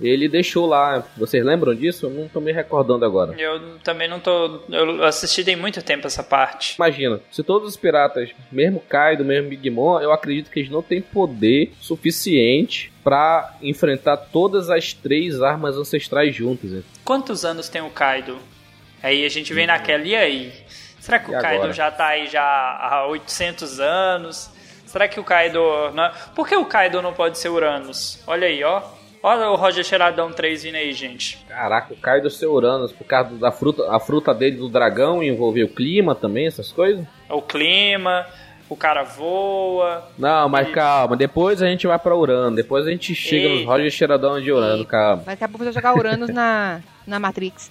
[0.01, 1.07] ele deixou lá.
[1.19, 2.07] Vocês lembram disso?
[2.07, 3.39] Eu não tô me recordando agora.
[3.39, 4.63] Eu também não tô.
[4.71, 6.77] Eu assisti tem muito tempo essa parte.
[6.77, 10.81] Imagina, se todos os piratas, mesmo Kaido, mesmo Big Mom, eu acredito que eles não
[10.81, 16.71] têm poder suficiente para enfrentar todas as três armas ancestrais juntas.
[16.71, 16.83] Né?
[17.05, 18.39] Quantos anos tem o Kaido?
[19.03, 20.53] Aí a gente vem naquela, e aí?
[21.07, 21.73] Será que e o Kaido agora?
[21.73, 24.51] já tá aí já há 800 anos?
[24.87, 25.61] Será que o Kaido.
[25.95, 26.11] Não...
[26.35, 28.21] Por que o Kaido não pode ser Uranus?
[28.27, 28.83] Olha aí, ó.
[29.23, 31.39] Olha o Roger Cheiradão 3 vindo aí, gente.
[31.49, 35.63] Caraca, o Kaido ser Uranus por causa da fruta, a fruta dele do dragão envolver
[35.63, 37.07] o clima também, essas coisas?
[37.31, 38.27] O clima,
[38.69, 40.09] o cara voa.
[40.19, 40.73] Não, mas e...
[40.73, 43.57] calma, depois a gente vai pra Urano, depois a gente chega Eita.
[43.59, 44.91] nos Roger Cheiradão de Urano, Eita.
[44.91, 45.23] calma.
[45.25, 47.71] Daqui a pouco você jogar Uranus na, na Matrix.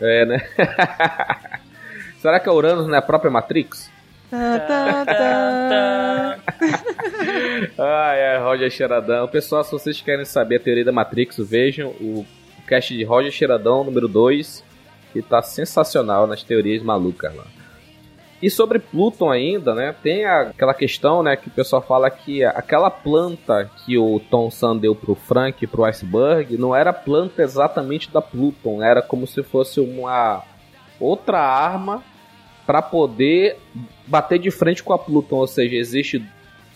[0.00, 0.48] É, né?
[2.20, 3.90] Será que a Uranus não é a própria Matrix?
[4.30, 6.38] Tá, tá, tá.
[7.78, 9.28] Ai, é, Roger Cheiradão.
[9.28, 12.26] Pessoal, se vocês querem saber a teoria da Matrix, vejam o
[12.66, 14.64] cast de Roger Cheiradão, número 2,
[15.12, 17.46] que tá sensacional nas teorias malucas lá.
[18.40, 22.88] E sobre Pluton ainda, né, tem aquela questão, né, que o pessoal fala que aquela
[22.88, 28.12] planta que o Tom San deu pro Frank e pro Iceberg não era planta exatamente
[28.12, 30.44] da Pluton, era como se fosse uma
[31.00, 32.04] outra arma
[32.68, 33.56] para poder
[34.06, 36.22] bater de frente com a Pluton, ou seja, existe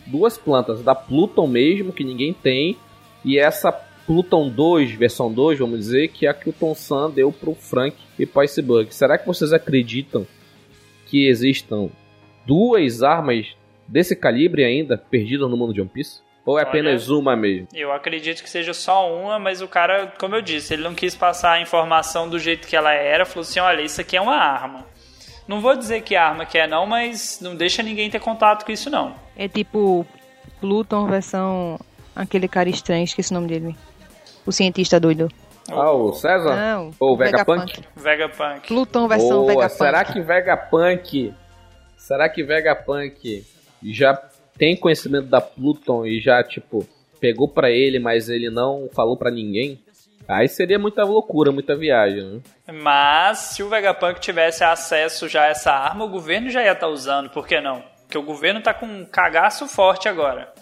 [0.06, 2.78] duas plantas da Pluton mesmo que ninguém tem
[3.22, 3.70] e essa
[4.06, 7.54] Pluton 2, versão 2, vamos dizer, que é a que o Tom San deu pro
[7.54, 8.94] Frank e pro Iceberg.
[8.94, 10.26] Será que vocês acreditam
[11.08, 11.90] que existam
[12.46, 13.54] duas armas
[13.86, 16.22] desse calibre ainda perdidas no mundo de One Piece?
[16.46, 17.68] Ou é apenas Olha, uma mesmo?
[17.74, 21.14] Eu acredito que seja só uma, mas o cara, como eu disse, ele não quis
[21.14, 24.36] passar a informação do jeito que ela era, falou assim: olha, isso aqui é uma
[24.36, 24.90] arma.
[25.46, 28.72] Não vou dizer que arma que é não, mas não deixa ninguém ter contato com
[28.72, 29.14] isso não.
[29.36, 30.06] É tipo
[30.60, 31.78] Pluton versão
[32.14, 33.76] aquele cara estranho, esqueci o nome dele.
[34.46, 35.28] O cientista doido.
[35.70, 36.56] Ah, o César?
[36.56, 37.80] Não, Ou o Vegapunk?
[37.94, 38.66] Vegapunk.
[38.66, 39.78] Pluton versão Boa, Vegapunk.
[39.78, 41.34] será que Vegapunk...
[41.96, 43.46] Será que Vegapunk
[43.84, 44.20] já
[44.58, 46.86] tem conhecimento da Pluton e já, tipo,
[47.20, 49.80] pegou pra ele, mas ele não falou pra ninguém?
[50.28, 52.40] Aí seria muita loucura, muita viagem, né?
[52.72, 56.88] Mas se o Vegapunk tivesse acesso já a essa arma, o governo já ia estar
[56.88, 57.82] usando, por que não?
[58.02, 60.52] Porque o governo tá com um cagaço forte agora.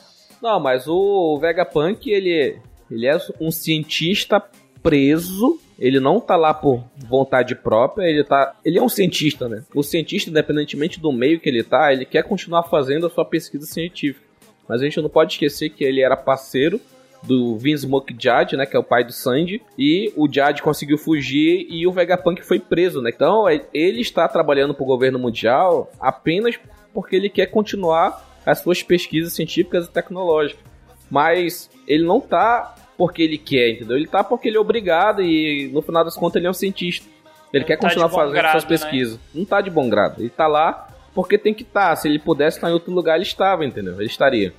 [0.41, 2.59] Não, mas o Vegapunk, ele,
[2.91, 4.43] ele é um cientista
[4.83, 5.59] preso.
[5.79, 8.55] Ele não tá lá por vontade própria, ele tá.
[8.65, 9.65] Ele é um cientista, né?
[9.75, 13.67] O cientista, independentemente do meio que ele tá, ele quer continuar fazendo a sua pesquisa
[13.67, 14.27] científica.
[14.69, 16.81] Mas a gente não pode esquecer que ele era parceiro
[17.23, 21.67] do Vinsmoke Jade, né, que é o pai do Sandy, e o Jade conseguiu fugir
[21.69, 23.11] e o Vegapunk foi preso, né?
[23.15, 26.59] Então, é- ele está trabalhando para o governo mundial apenas
[26.95, 30.65] porque ele quer continuar as suas pesquisas científicas e tecnológicas.
[31.11, 33.97] Mas ele não tá porque ele quer, entendeu?
[33.97, 37.07] Ele tá porque ele é obrigado e no final das contas ele é um cientista.
[37.53, 38.69] Ele Não quer tá continuar fazendo grado, suas né?
[38.69, 39.19] pesquisas.
[39.35, 40.21] Não tá de bom grado.
[40.21, 41.95] Ele tá lá porque tem que estar.
[41.97, 43.95] Se ele pudesse estar em outro lugar, ele estava, entendeu?
[43.95, 44.55] Ele estaria.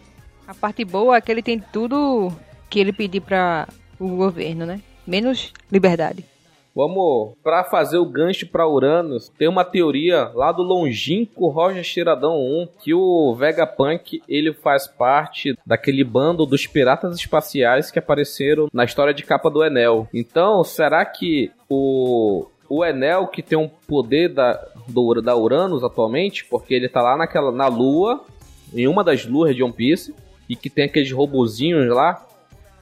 [0.48, 2.32] A parte boa é que ele tem tudo
[2.72, 3.68] que ele pedir para
[4.00, 4.82] o governo, né?
[5.06, 6.26] Menos liberdade.
[6.74, 9.30] Vamos para fazer o gancho para Uranus.
[9.38, 15.54] Tem uma teoria lá do longínquo Roger Tiradão 1 que o Vegapunk ele faz parte
[15.66, 20.08] daquele bando dos piratas espaciais que apareceram na história de capa do Enel.
[20.14, 24.54] Então, será que o o Enel que tem um poder da
[24.88, 28.24] do, da Uranus atualmente, porque ele tá lá naquela na Lua,
[28.74, 30.16] em uma das luas de One Piece
[30.48, 32.26] e que tem aqueles robozinhos lá.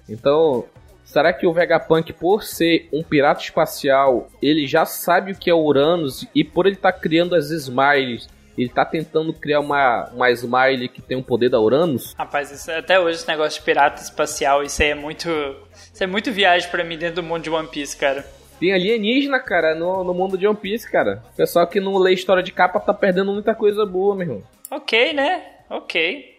[0.09, 0.65] Então,
[1.03, 5.55] Será que o Vegapunk, por ser um pirata espacial, ele já sabe o que é
[5.55, 10.87] Uranus e por ele estar criando as Smiles, ele tá tentando criar uma, uma Smile
[10.87, 12.13] que tem o poder da Uranus?
[12.15, 15.27] Rapaz, isso- até hoje esse negócio de pirata espacial, isso aí é muito.
[15.91, 18.23] Isso é muito viagem pra mim dentro do mundo de One Piece, cara.
[18.59, 21.23] Tem alienígena, cara, no, no mundo de One Piece, cara.
[21.33, 24.43] O pessoal que não lê história de capa tá perdendo muita coisa boa, meu irmão.
[24.69, 25.41] Ok, né?
[25.71, 26.38] Ok.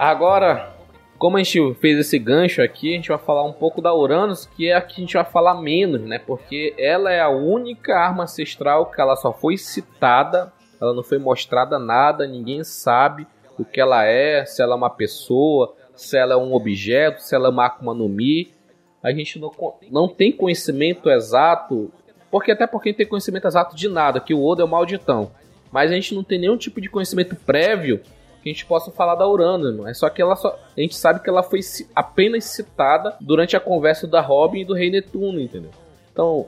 [0.00, 0.74] Agora,
[1.18, 4.46] como a gente fez esse gancho aqui, a gente vai falar um pouco da Uranus,
[4.46, 6.18] que é a que a gente vai falar menos, né?
[6.18, 11.18] Porque ela é a única arma ancestral que ela só foi citada, ela não foi
[11.18, 13.26] mostrada nada, ninguém sabe
[13.58, 17.34] o que ela é, se ela é uma pessoa, se ela é um objeto, se
[17.34, 18.54] ela é uma Akuma no Mi.
[19.02, 19.52] A gente não,
[19.90, 21.92] não tem conhecimento exato,
[22.30, 25.30] porque até porque tem conhecimento exato de nada, que o Oda é o malditão.
[25.70, 28.00] Mas a gente não tem nenhum tipo de conhecimento prévio
[28.42, 29.88] que a gente possa falar da Uranus, mano.
[29.88, 30.58] É só que ela só.
[30.76, 31.60] A gente sabe que ela foi
[31.94, 35.70] apenas citada durante a conversa da Robin e do Rei Netuno, entendeu?
[36.12, 36.46] Então,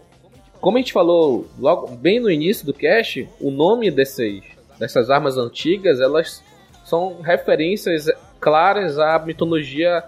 [0.60, 4.42] como a gente falou logo bem no início do cast, o nome desses,
[4.78, 6.42] dessas armas antigas, elas
[6.84, 8.06] são referências
[8.40, 10.04] claras à mitologia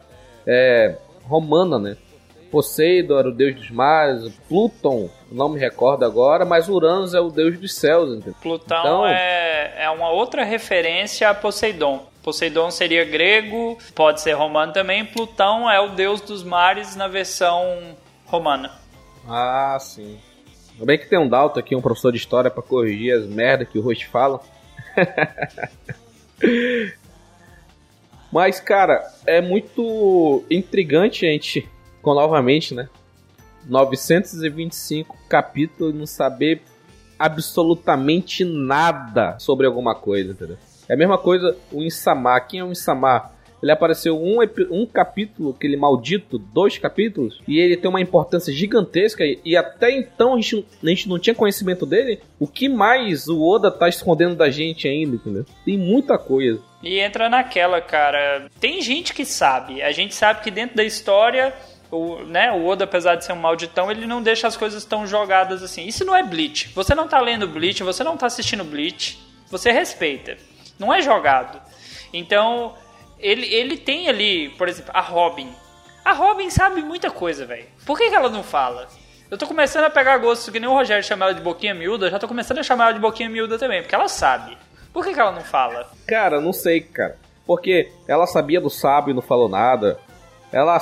[0.46, 1.96] é, romana, né?
[2.54, 7.28] Poseidon era o deus dos mares, Pluton, não me recordo agora, mas Uranus é o
[7.28, 8.36] deus dos céus, entendeu?
[8.40, 12.06] Plutão Então- é, é uma outra referência a Poseidon.
[12.22, 15.04] Poseidon seria grego, pode ser romano também.
[15.04, 17.96] Plutão é o deus dos mares na versão
[18.26, 18.70] romana.
[19.28, 20.16] Ah, sim.
[20.74, 23.68] Ainda bem que tem um Dalton aqui, um professor de história, pra corrigir as merdas
[23.68, 24.40] que o host fala.
[28.32, 31.68] Mas, cara, é muito intrigante a gente,
[32.04, 32.88] com novamente, né?
[33.66, 36.62] 925 capítulos e não saber
[37.18, 40.58] absolutamente nada sobre alguma coisa, entendeu?
[40.86, 42.38] É a mesma coisa o Insama.
[42.40, 43.30] Quem é o Insama?
[43.62, 44.40] Ele apareceu um,
[44.70, 49.90] um capítulo, aquele maldito, dois capítulos, e ele tem uma importância gigantesca, e, e até
[49.90, 52.20] então a gente, a gente não tinha conhecimento dele.
[52.38, 55.46] O que mais o Oda tá escondendo da gente ainda, entendeu?
[55.64, 56.60] Tem muita coisa.
[56.82, 58.50] E entra naquela, cara.
[58.60, 59.80] Tem gente que sabe.
[59.80, 61.54] A gente sabe que dentro da história,
[61.94, 65.06] o, né, o Oda, apesar de ser um malditão, ele não deixa as coisas tão
[65.06, 65.86] jogadas assim.
[65.86, 66.70] Isso não é Bleach.
[66.74, 69.18] Você não tá lendo Bleach, você não tá assistindo Bleach.
[69.50, 70.36] Você respeita.
[70.78, 71.60] Não é jogado.
[72.12, 72.74] Então,
[73.18, 75.48] ele, ele tem ali, por exemplo, a Robin.
[76.04, 77.66] A Robin sabe muita coisa, velho.
[77.86, 78.88] Por que, que ela não fala?
[79.30, 82.10] Eu tô começando a pegar gosto, que nem o Rogério chama ela de boquinha miúda,
[82.10, 84.56] já tô começando a chamar ela de boquinha miúda também, porque ela sabe.
[84.92, 85.88] Por que, que ela não fala?
[86.06, 87.16] Cara, não sei, cara.
[87.46, 89.98] Porque ela sabia do sábio e não falou nada.
[90.52, 90.78] Ela,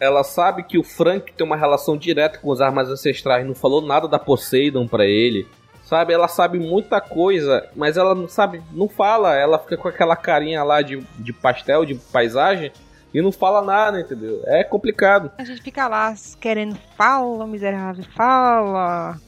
[0.00, 3.82] ela sabe que o Frank tem uma relação direta com as armas ancestrais, não falou
[3.82, 5.46] nada da Poseidon pra ele.
[5.84, 9.34] Sabe, ela sabe muita coisa, mas ela não sabe, não fala.
[9.34, 12.70] Ela fica com aquela carinha lá de, de pastel, de paisagem,
[13.12, 14.40] e não fala nada, entendeu?
[14.46, 15.32] É complicado.
[15.36, 19.18] A gente fica lá querendo fala, miserável, fala.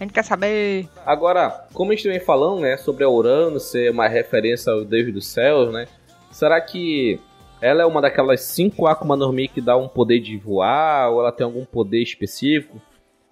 [0.00, 0.88] A gente quer saber.
[1.06, 5.12] Agora, como a gente vem falando, né, sobre a Urano ser uma referência ao Deus
[5.12, 5.86] dos céus, né?
[6.32, 7.20] Será que
[7.60, 11.20] ela é uma daquelas cinco Akuma no Mi que dá um poder de voar ou
[11.20, 12.80] ela tem algum poder específico?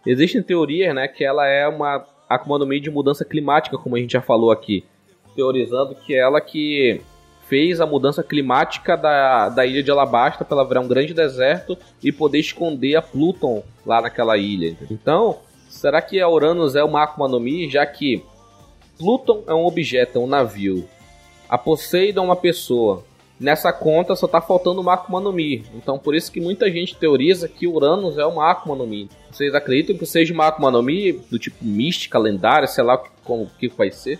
[0.06, 3.98] Existem teorias, né, que ela é uma Akuma no Mi de mudança climática, como a
[3.98, 4.84] gente já falou aqui,
[5.34, 7.00] teorizando que ela que
[7.48, 11.78] fez a mudança climática da, da ilha de Alabasta para ela virar um grande deserto
[12.02, 14.76] e poder esconder a Pluton lá naquela ilha.
[14.90, 15.38] Então,
[15.70, 18.22] será que a Uranus é uma Akuma no Mi, já que
[18.98, 20.86] Pluton é um objeto, é um navio,
[21.48, 23.04] a Poseidon é uma pessoa,
[23.38, 25.64] nessa conta só tá faltando uma Akuma no Mi.
[25.74, 29.08] Então por isso que muita gente teoriza que Uranus é uma Akuma no Mi.
[29.30, 33.50] Vocês acreditam que seja uma Akuma no Mi do tipo mística, lendária, sei lá como
[33.58, 34.18] que vai ser?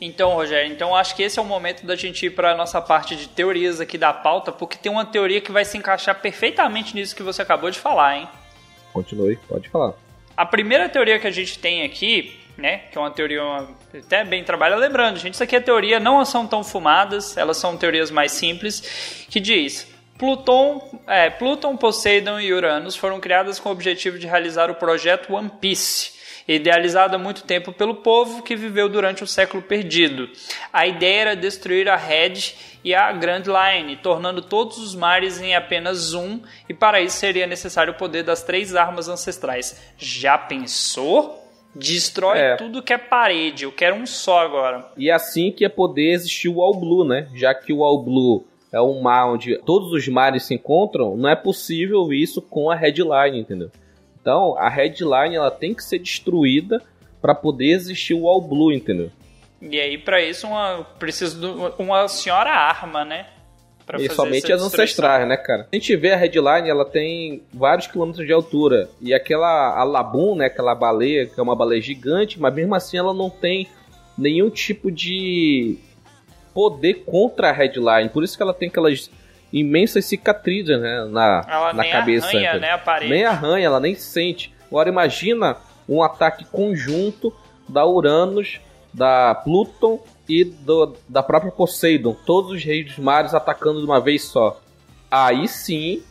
[0.00, 2.80] Então, Rogério, então acho que esse é o momento da gente ir para a nossa
[2.80, 6.94] parte de teorias aqui da pauta, porque tem uma teoria que vai se encaixar perfeitamente
[6.94, 8.28] nisso que você acabou de falar, hein?
[8.92, 9.92] Continue, pode falar.
[10.34, 12.82] A primeira teoria que a gente tem aqui né?
[12.90, 13.42] Que é uma teoria
[13.92, 14.80] até bem trabalhada.
[14.80, 19.26] Lembrando, gente, isso aqui é teoria, não são tão fumadas, elas são teorias mais simples,
[19.28, 19.88] que diz.
[20.18, 25.50] Pluton, é, Poseidon e Uranus foram criadas com o objetivo de realizar o projeto One
[25.58, 26.12] Piece,
[26.46, 30.28] idealizado há muito tempo pelo povo que viveu durante o século perdido.
[30.70, 32.52] A ideia era destruir a Red
[32.84, 37.46] e a Grand Line, tornando todos os mares em apenas um, e para isso seria
[37.46, 39.80] necessário o poder das três armas ancestrais.
[39.96, 41.39] Já pensou?
[41.74, 42.56] Destrói é.
[42.56, 43.64] tudo que é parede.
[43.64, 44.90] Eu quero um só agora.
[44.96, 47.28] E é assim que é poder existir o All Blue, né?
[47.34, 51.28] Já que o All Blue é um mar onde todos os mares se encontram, não
[51.28, 53.70] é possível isso com a Headline, entendeu?
[54.20, 56.82] Então, a Headline ela tem que ser destruída
[57.20, 59.10] para poder existir o All Blue, entendeu?
[59.60, 63.26] E aí, para isso, uma, preciso de uma senhora arma, né?
[63.98, 65.66] E somente as ancestrais, né, cara?
[65.72, 68.88] A gente vê a headline, ela tem vários quilômetros de altura.
[69.00, 72.98] E aquela a Labum, né, aquela baleia, que é uma baleia gigante, mas mesmo assim
[72.98, 73.66] ela não tem
[74.16, 75.78] nenhum tipo de
[76.52, 78.08] poder contra a headline.
[78.08, 79.10] Por isso que ela tem aquelas
[79.52, 82.28] imensas cicatrizes, né, na, ela na nem cabeça.
[82.28, 83.10] Arranha, né, a parede.
[83.10, 84.52] Nem arranha, ela nem sente.
[84.68, 85.56] Agora imagina
[85.88, 87.34] um ataque conjunto
[87.68, 88.60] da Uranus,
[88.92, 90.00] da Pluton
[90.30, 94.60] e do, da própria Poseidon, todos os reis dos mares atacando de uma vez só.
[95.10, 96.02] Aí sim,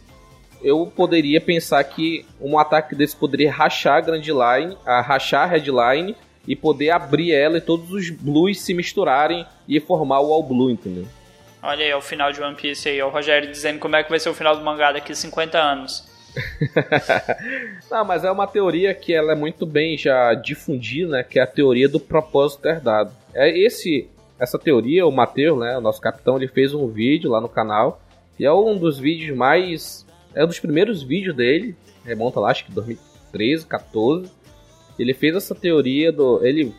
[0.62, 5.54] eu poderia pensar que um ataque desse poderia rachar a Grand Line, a rachar a
[5.54, 6.16] Headline
[6.46, 10.70] e poder abrir ela e todos os blues se misturarem e formar o All Blue,
[10.70, 11.08] entendeu?
[11.62, 14.10] Olha aí, é o final de One Piece aí, o Rogério dizendo como é que
[14.10, 16.08] vai ser o final do mangá daqui a 50 anos.
[17.90, 21.24] Não, mas é uma teoria que ela é muito bem já difundida, né?
[21.24, 23.12] Que é a teoria do propósito herdado.
[23.34, 24.10] É esse
[24.40, 28.02] essa teoria, o Matheus, né, o nosso capitão, ele fez um vídeo lá no canal
[28.40, 31.76] e é um dos vídeos mais é um dos primeiros vídeos dele,
[32.06, 34.32] remonta lá acho que 2013, 14.
[34.98, 36.74] Ele fez essa teoria do ele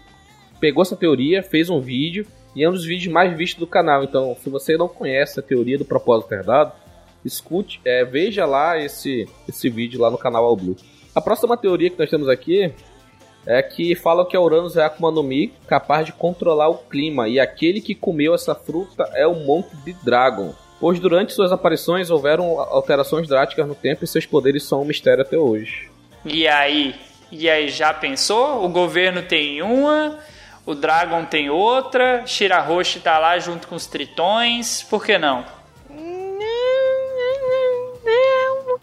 [0.58, 4.02] pegou essa teoria, fez um vídeo e é um dos vídeos mais vistos do canal.
[4.04, 6.72] Então, se você não conhece a teoria do propósito herdado,
[7.24, 10.76] escute, é, veja lá esse, esse vídeo lá no canal All Blue.
[11.14, 12.72] A próxima teoria que nós temos aqui
[13.46, 16.78] é que falam que a Uranus é a Akuma no Mi, capaz de controlar o
[16.78, 20.54] clima, e aquele que comeu essa fruta é o Monk de Dragon.
[20.78, 25.22] Pois durante suas aparições houveram alterações drásticas no tempo e seus poderes são um mistério
[25.22, 25.90] até hoje.
[26.24, 26.94] E aí?
[27.30, 28.64] E aí, já pensou?
[28.64, 30.18] O governo tem uma,
[30.66, 35.44] o Dragon tem outra, Shirahoshi tá lá junto com os tritões, por que não?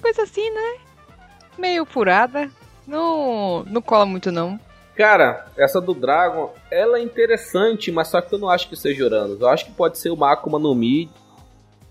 [0.08, 0.78] Coisa assim, né?
[1.58, 2.50] Meio furada.
[2.86, 4.58] Não, não cola muito, não.
[4.96, 9.04] Cara, essa do Dragon, ela é interessante, mas só que eu não acho que seja
[9.04, 9.42] Uranus.
[9.42, 11.10] Eu acho que pode ser uma Akuma no Mi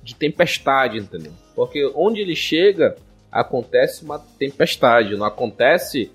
[0.02, 1.32] de tempestade, entendeu?
[1.54, 2.96] Porque onde ele chega,
[3.30, 6.10] acontece uma tempestade, não acontece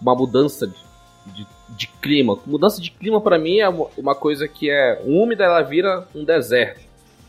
[0.00, 0.76] uma mudança de,
[1.26, 2.38] de, de clima.
[2.46, 6.80] Mudança de clima para mim é uma coisa que é úmida, ela vira um deserto.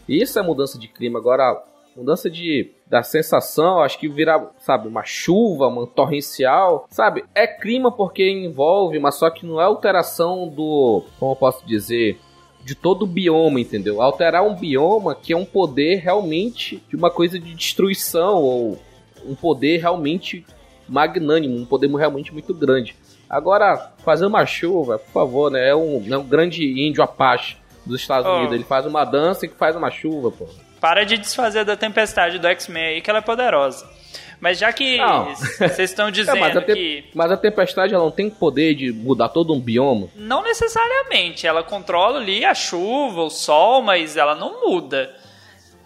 [0.08, 1.20] Isso é mudança de clima.
[1.20, 1.62] Agora,
[1.96, 7.26] mudança de da sensação, acho que virar, sabe, uma chuva, uma torrencial, sabe?
[7.34, 12.20] É clima porque envolve, mas só que não é alteração do, como eu posso dizer,
[12.64, 14.02] de todo o bioma, entendeu?
[14.02, 18.80] Alterar um bioma que é um poder realmente de uma coisa de destruição ou
[19.26, 20.46] um poder realmente
[20.88, 22.96] magnânimo, um poder realmente muito grande.
[23.28, 25.70] Agora, fazer uma chuva, por favor, né?
[25.70, 28.36] É um, é um grande índio apache dos Estados oh.
[28.36, 28.54] Unidos.
[28.54, 30.46] Ele faz uma dança e faz uma chuva, pô.
[30.80, 33.86] Para de desfazer da tempestade do X-Men aí, que ela é poderosa.
[34.40, 34.98] Mas já que
[35.58, 37.06] vocês estão dizendo é, mas que.
[37.14, 40.10] Mas a tempestade ela não tem poder de mudar todo um bioma?
[40.16, 41.48] Não necessariamente.
[41.48, 45.14] Ela controla ali a chuva, o sol, mas ela não muda.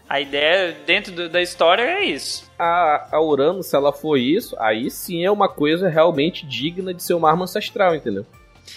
[0.10, 2.50] A ideia dentro do, da história é isso.
[2.58, 7.04] A, a Urano, se ela for isso, aí sim é uma coisa realmente digna de
[7.04, 8.26] ser uma arma ancestral, entendeu?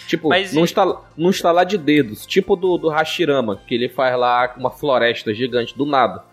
[0.07, 3.89] Tipo, Mas não, e- instala, não instalar de dedos, tipo do, do Hashirama, que ele
[3.89, 6.23] faz lá uma floresta gigante do nada.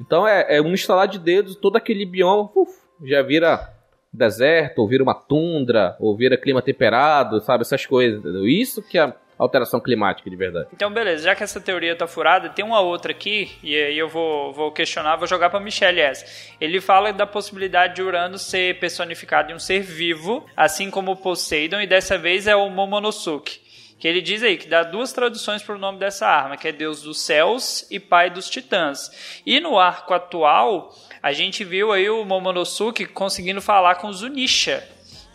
[0.00, 2.72] Então é, é um instalar de dedos, todo aquele bioma uf,
[3.04, 3.72] já vira
[4.12, 7.62] deserto, ou vira uma tundra, ou vira clima temperado, sabe?
[7.62, 8.22] Essas coisas?
[8.46, 10.68] Isso que é alteração climática de verdade.
[10.72, 14.08] Então, beleza, já que essa teoria tá furada, tem uma outra aqui, e aí eu
[14.08, 16.26] vou, vou questionar, vou jogar pra Michelle essa.
[16.60, 21.16] Ele fala da possibilidade de Urano ser personificado em um ser vivo, assim como o
[21.16, 23.68] Poseidon, e dessa vez é o Momonosuke.
[23.98, 27.02] Que ele diz aí que dá duas traduções pro nome dessa arma, que é Deus
[27.02, 29.40] dos céus e Pai dos titãs.
[29.44, 34.86] E no arco atual, a gente viu aí o Momonosuke conseguindo falar com Zunisha,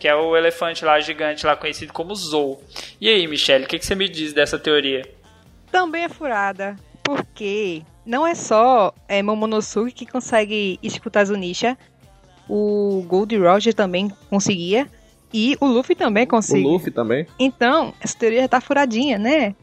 [0.03, 2.61] que é o elefante lá gigante lá conhecido como Zou.
[2.99, 5.09] E aí, Michelle, o que, que você me diz dessa teoria?
[5.71, 11.77] Também é furada, porque não é só é, Momonosuke que consegue escutar Zunisha,
[12.49, 14.89] o Gold Roger também conseguia,
[15.33, 16.67] e o Luffy também O conseguia.
[16.67, 17.25] Luffy também.
[17.39, 19.55] Então, essa teoria já tá furadinha, né?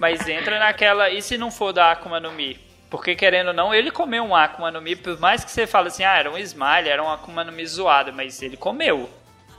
[0.00, 1.10] Mas entra naquela.
[1.10, 2.58] E se não for da Akuma no Mi?
[2.90, 5.88] Porque querendo ou não, ele comeu um Akuma no Mi, por mais que você fale
[5.88, 9.08] assim, ah, era um Smile, era um Akuma no Mi zoado, mas ele comeu.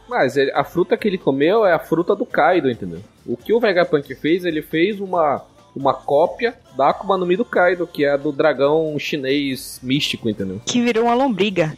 [0.07, 3.01] Mas ele- a fruta que ele comeu é a fruta do Kaido, entendeu?
[3.27, 7.45] O que o Vegapunk fez, ele fez uma, uma cópia da Akuma no Mi do
[7.45, 10.59] Kaido, que é a do dragão chinês místico, entendeu?
[10.65, 11.77] Que virou uma lombriga,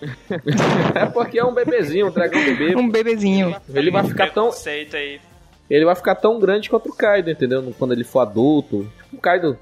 [0.94, 2.74] É porque é um bebezinho, um dragão bebê.
[2.74, 3.54] um bebezinho.
[3.72, 4.50] Ele vai ficar tão,
[4.94, 5.20] aí.
[5.68, 7.74] ele vai ficar tão grande quanto o Kaido, entendeu?
[7.78, 8.90] Quando ele for adulto.
[9.12, 9.58] O Kaido,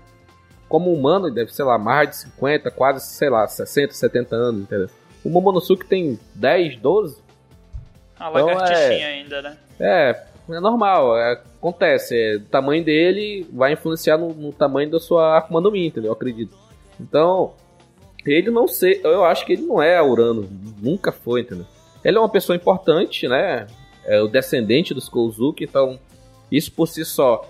[0.68, 4.88] como humano, deve, sei lá, mais de 50, quase, sei lá, 60, 70 anos, entendeu?
[5.24, 7.22] O Momonosuke tem 10, 12?
[8.20, 9.56] Uma Então, é- ainda, né?
[9.80, 12.16] É, é normal, é, acontece.
[12.16, 16.10] É, o tamanho dele vai influenciar no, no tamanho da sua Akuma no Mi, entendeu?
[16.10, 16.56] Eu acredito.
[17.00, 17.54] Então,
[18.26, 20.48] ele não sei, eu acho que ele não é Urano,
[20.80, 21.66] nunca foi, entendeu?
[22.04, 23.66] Ele é uma pessoa importante, né?
[24.04, 25.98] É o descendente dos Kozuki, então
[26.50, 27.46] isso por si só,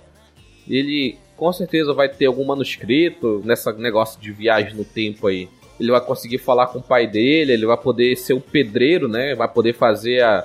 [0.69, 5.49] ele com certeza vai ter algum manuscrito nessa negócio de viagem no tempo aí.
[5.78, 9.36] Ele vai conseguir falar com o pai dele, ele vai poder ser o pedreiro, né?
[9.36, 10.45] Vai poder fazer a,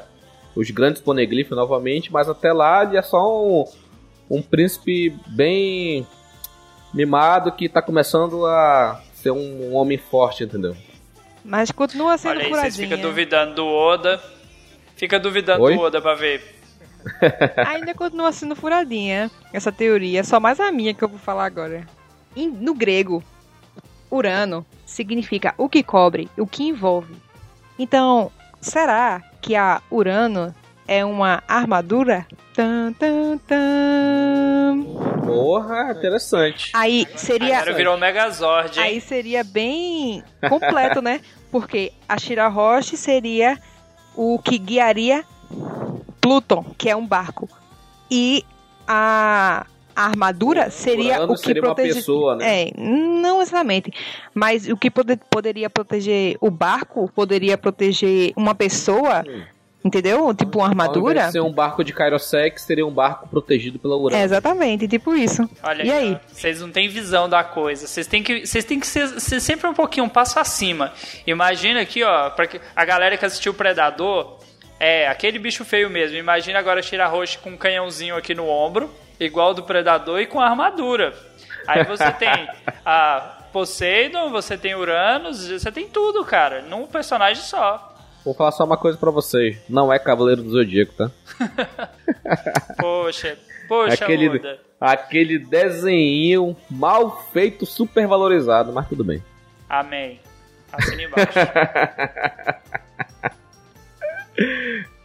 [0.55, 3.65] os grandes poneglyphs novamente, mas até lá ele é só um,
[4.29, 6.05] um príncipe bem
[6.93, 10.75] mimado que tá começando a ser um homem forte, entendeu?
[11.43, 12.97] Mas continua sendo Olha aí, vocês furadinha.
[12.97, 14.21] ficam duvidando do Oda.
[14.95, 15.75] Fica duvidando Oi?
[15.75, 16.52] do Oda pra ver.
[17.67, 20.19] Ainda continua sendo furadinha essa teoria.
[20.21, 21.85] É só mais a minha que eu vou falar agora.
[22.35, 23.23] Em- no grego,
[24.11, 27.15] Urano significa o que cobre, o que envolve.
[27.77, 28.31] Então,
[28.61, 30.53] será que a Urano
[30.87, 32.25] é uma armadura?
[32.53, 34.83] Tan, tan, tan.
[35.25, 36.71] Porra, interessante.
[36.73, 38.85] Aí seria, Agora virou Megazord, hein?
[38.85, 41.21] aí seria bem completo, né?
[41.51, 43.57] Porque a Shirahoshi seria
[44.15, 45.23] o que guiaria
[46.23, 47.49] Pluton, que é um barco.
[48.09, 48.43] E
[48.87, 49.65] a,
[49.95, 51.95] a armadura seria Urano o que seria uma protege...
[51.95, 52.63] pessoa, né?
[52.69, 53.91] É, não exatamente.
[54.33, 59.41] Mas o que pode- poderia proteger o barco, poderia proteger uma pessoa, Hum.
[59.83, 60.33] entendeu?
[60.33, 61.25] Tipo uma invés armadura.
[61.25, 64.15] de ser um barco de Kairosek, seria um barco protegido pela Urano.
[64.19, 65.49] É, exatamente, tipo isso.
[65.61, 66.17] Olha e aí?
[66.31, 67.85] Vocês não têm visão da coisa.
[67.85, 70.93] Vocês têm que, vocês têm que ser, ser sempre um pouquinho um passo acima.
[71.27, 74.37] Imagina aqui, ó, que- a galera que assistiu o Predador,
[74.83, 76.17] é aquele bicho feio mesmo.
[76.17, 80.41] Imagina agora Tira Roche com um canhãozinho aqui no ombro, igual do Predador e com
[80.41, 81.13] armadura.
[81.65, 82.49] Aí você tem
[82.85, 87.95] a Poseidon, você tem Uranus, você tem tudo, cara, num personagem só.
[88.25, 89.57] Vou falar só uma coisa pra vocês.
[89.69, 91.11] Não é Cavaleiro do Zodíaco, tá?
[92.77, 93.37] Poxa,
[93.69, 99.23] poxa, aquele, aquele desenho mal feito, super valorizado, mas tudo bem.
[99.69, 100.19] Amém.
[100.73, 101.39] Assina embaixo.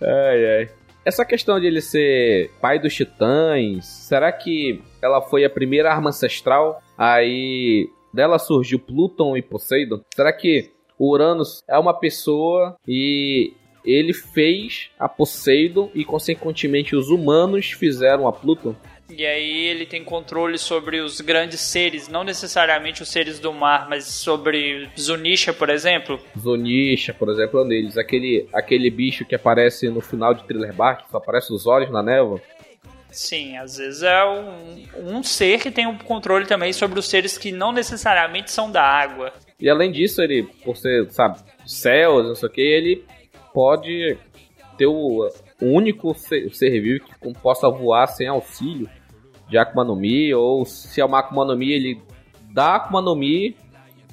[0.01, 0.71] Ai, ai.
[1.05, 6.11] Essa questão de ele ser pai dos titãs, será que ela foi a primeira arma
[6.11, 6.83] ancestral?
[6.97, 10.01] Aí dela surgiu Pluton e Poseidon?
[10.15, 13.55] Será que o Uranus é uma pessoa e
[13.85, 18.75] ele fez a Poseidon e consequentemente os humanos fizeram a Pluton?
[19.11, 23.89] E aí ele tem controle sobre os grandes seres, não necessariamente os seres do mar,
[23.89, 26.21] mas sobre Zunisha, por exemplo.
[26.39, 27.97] Zonisha, por exemplo, é um deles.
[27.97, 31.91] Aquele, aquele bicho que aparece no final de Thriller Bark, que só aparece os olhos
[31.91, 32.41] na névoa.
[33.11, 37.39] Sim, às vezes é um, um ser que tem um controle também sobre os seres
[37.39, 39.33] que não necessariamente são da água.
[39.59, 43.05] E além disso, ele, por ser, sabe, céus, não sei o que, ele
[43.55, 44.19] pode
[44.77, 45.27] ter o,
[45.61, 48.89] o único ser, ser vivo que possa voar sem auxílio
[49.49, 52.03] de Akuma no Mi, ou se é uma Akuma no Mi, ele
[52.53, 53.57] da Akuma no Mi,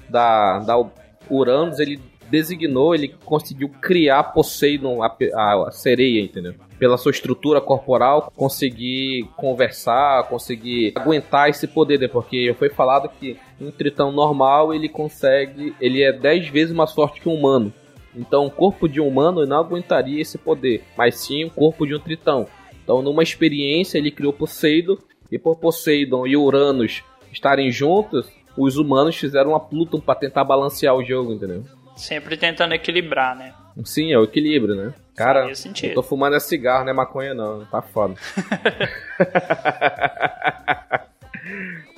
[0.09, 0.85] da, da
[1.29, 6.53] Uranus, ele designou, ele conseguiu criar Poseidon, a, a, sereia, entendeu?
[6.77, 12.07] Pela sua estrutura corporal, conseguir conversar, conseguir aguentar esse poder, né?
[12.07, 17.21] porque foi falado que um tritão normal ele consegue, ele é 10 vezes mais forte
[17.21, 17.73] que um humano.
[18.15, 21.95] Então, o corpo de um humano não aguentaria esse poder, mas sim o corpo de
[21.95, 22.47] um tritão.
[22.83, 24.97] Então, numa experiência, ele criou Poseidon,
[25.35, 28.25] e por Poseidon e Uranus estarem juntos,
[28.57, 31.65] os humanos fizeram uma Pluton para tentar balancear o jogo, entendeu?
[31.97, 33.53] Sempre tentando equilibrar, né?
[33.83, 34.93] Sim, é o equilíbrio, né?
[35.13, 35.51] Cara,
[35.83, 38.15] eu tô fumando é cigarro, não é maconha não, tá foda.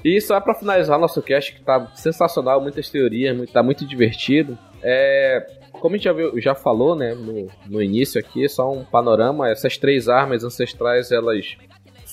[0.04, 4.58] e só pra finalizar nosso cast, que tá sensacional, muitas teorias, tá muito divertido.
[4.82, 8.84] É, como a gente já, viu, já falou, né, no, no início aqui, só um
[8.84, 11.56] panorama, essas três armas ancestrais, elas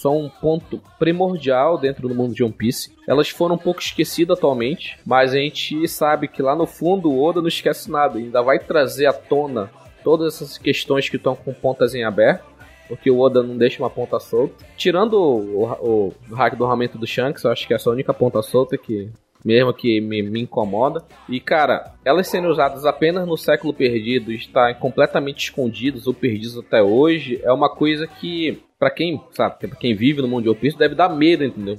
[0.04, 2.94] são um ponto primordial dentro do mundo de One Piece.
[3.08, 7.24] Elas foram um pouco esquecidas atualmente, mas a gente sabe que lá no fundo o
[7.24, 9.70] Oda não esquece nada, ainda vai trazer à tona
[10.04, 12.44] todas essas questões que estão com pontas em aberto.
[12.86, 14.62] Porque o Oda não deixa uma ponta solta.
[14.76, 17.94] Tirando o, o, o hack do armamento do Shanks, eu acho que essa é a
[17.94, 19.10] única ponta solta que
[19.42, 21.02] mesmo que me, me, incomoda.
[21.28, 26.82] E cara, elas sendo usadas apenas no século perdido, estar completamente escondidos ou perdidos até
[26.82, 30.76] hoje, é uma coisa que para quem, sabe, pra quem vive no mundo de One
[30.76, 31.78] deve dar medo, entendeu?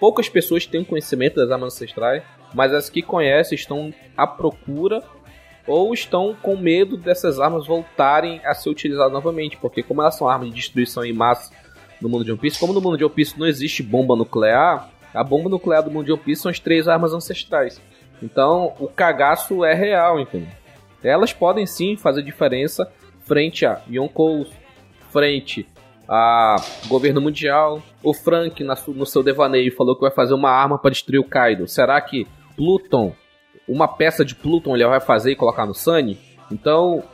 [0.00, 5.00] Poucas pessoas têm conhecimento das armas ancestrais, mas as que conhecem estão à procura
[5.64, 10.28] ou estão com medo dessas armas voltarem a ser utilizadas novamente, porque como elas são
[10.28, 11.54] armas de destruição em massa
[12.00, 14.90] no mundo de One Piece, como no mundo de One Piece não existe bomba nuclear,
[15.14, 17.80] a bomba nuclear do mundo de One Piece são as três armas ancestrais.
[18.20, 20.48] Então, o cagaço é real, entendeu?
[21.00, 22.92] Elas podem sim fazer diferença
[23.22, 24.50] frente a Yonkous,
[25.12, 25.68] frente
[26.12, 26.56] a
[26.88, 27.80] governo mundial.
[28.02, 31.68] O Frank, no seu devaneio, falou que vai fazer uma arma para destruir o Kaido.
[31.68, 33.14] Será que Pluton,
[33.68, 36.18] uma peça de Pluton, ele vai fazer e colocar no Sunny?
[36.50, 37.04] Então,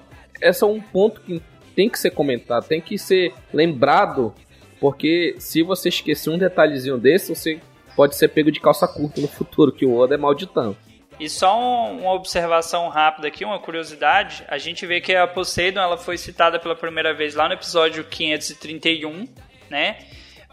[0.40, 1.42] esse é um ponto que
[1.74, 4.32] tem que ser comentado, tem que ser lembrado,
[4.80, 7.60] porque se você esquecer um detalhezinho desse, você
[7.94, 10.74] pode ser pego de calça curta no futuro, que o Oda é malditão.
[11.18, 15.80] E só um, uma observação rápida aqui, uma curiosidade, a gente vê que a Poseidon
[15.80, 19.26] ela foi citada pela primeira vez lá no episódio 531,
[19.70, 19.96] né?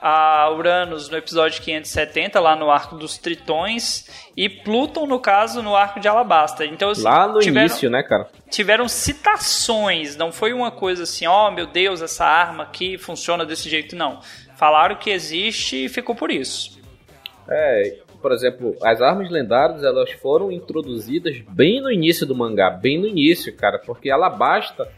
[0.02, 5.76] A Uranus no episódio 570, lá no Arco dos Tritões, e Pluton, no caso, no
[5.76, 6.66] Arco de Alabasta.
[6.66, 8.28] Então, assim, lá no tiveram, início, né, cara?
[8.50, 13.46] Tiveram citações, não foi uma coisa assim, ó, oh, meu Deus, essa arma aqui funciona
[13.46, 14.20] desse jeito, não.
[14.58, 16.82] Falaram que existe e ficou por isso.
[17.50, 22.98] É, por exemplo, as armas lendárias elas foram introduzidas bem no início do mangá, bem
[22.98, 24.90] no início, cara, porque Alabasta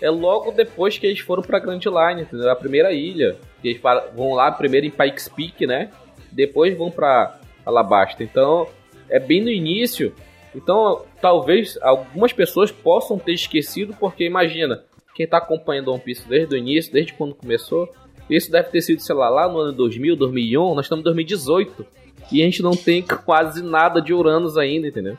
[0.00, 2.50] é logo depois que eles foram pra Grand Line, entendeu?
[2.50, 3.36] A primeira ilha.
[3.62, 3.80] Eles
[4.16, 5.92] vão lá primeiro em Pikes Peak, né?
[6.32, 8.24] Depois vão pra Alabasta.
[8.24, 8.66] Então,
[9.08, 10.12] é bem no início.
[10.52, 14.82] Então, talvez algumas pessoas possam ter esquecido, porque imagina,
[15.14, 17.88] quem tá acompanhando One Piece desde o início, desde quando começou,
[18.28, 22.01] isso deve ter sido, sei lá, lá no ano 2000, 2001, nós estamos em 2018.
[22.32, 25.18] E a gente não tem quase nada de Uranus ainda, entendeu?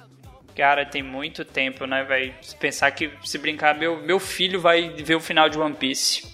[0.55, 2.33] Cara, tem muito tempo, né, velho?
[2.59, 6.31] Pensar que se brincar, meu, meu filho vai ver o final de One Piece.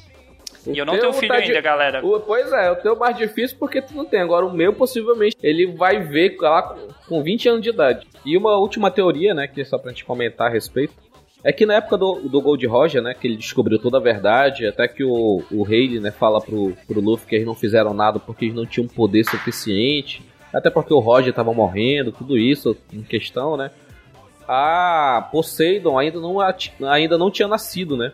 [0.65, 1.61] O e eu não tenho filho tá ainda, de...
[1.61, 2.05] galera.
[2.05, 4.21] O, pois é, o teu mais difícil porque tu não tem.
[4.21, 8.07] Agora o meu, possivelmente, ele vai ver lá com, com 20 anos de idade.
[8.25, 10.93] E uma última teoria, né, que é só pra gente comentar a respeito,
[11.41, 14.67] é que na época do, do Gold Roger, né, que ele descobriu toda a verdade,
[14.67, 18.19] até que o, o Rayleigh, né, fala pro, pro Luffy que eles não fizeram nada
[18.19, 20.21] porque eles não tinham poder suficiente
[20.53, 23.71] até porque o Roger estava morrendo, tudo isso em questão, né?
[24.47, 26.37] A Poseidon ainda não,
[26.89, 28.11] ainda não tinha nascido, né?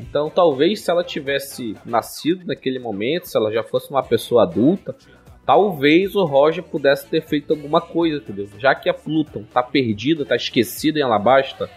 [0.00, 4.94] Então talvez se ela tivesse nascido naquele momento, se ela já fosse uma pessoa adulta,
[5.46, 8.48] talvez o Roger pudesse ter feito alguma coisa, entendeu?
[8.58, 11.70] Já que a Pluton tá perdida, tá esquecida em Alabasta,